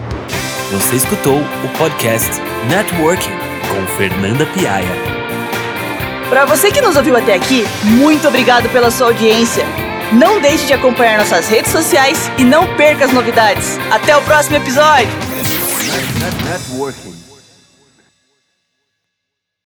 Você 0.72 0.96
escutou 0.96 1.38
o 1.38 1.78
podcast 1.78 2.32
Networking 2.70 3.30
com 3.70 3.98
Fernanda 3.98 4.46
Piaia. 4.48 5.23
Para 6.34 6.46
você 6.46 6.72
que 6.72 6.82
nos 6.82 6.96
ouviu 6.96 7.16
até 7.16 7.36
aqui, 7.36 7.64
muito 7.84 8.28
obrigado 8.28 8.68
pela 8.70 8.90
sua 8.90 9.06
audiência. 9.06 9.64
Não 10.12 10.42
deixe 10.42 10.66
de 10.66 10.74
acompanhar 10.74 11.20
nossas 11.20 11.48
redes 11.48 11.72
sociais 11.72 12.28
e 12.40 12.44
não 12.44 12.76
perca 12.76 13.06
as 13.06 13.14
novidades. 13.14 13.78
Até 13.92 14.18
o 14.18 14.22
próximo 14.24 14.56
episódio. 14.56 15.12
Networking. 16.50 17.13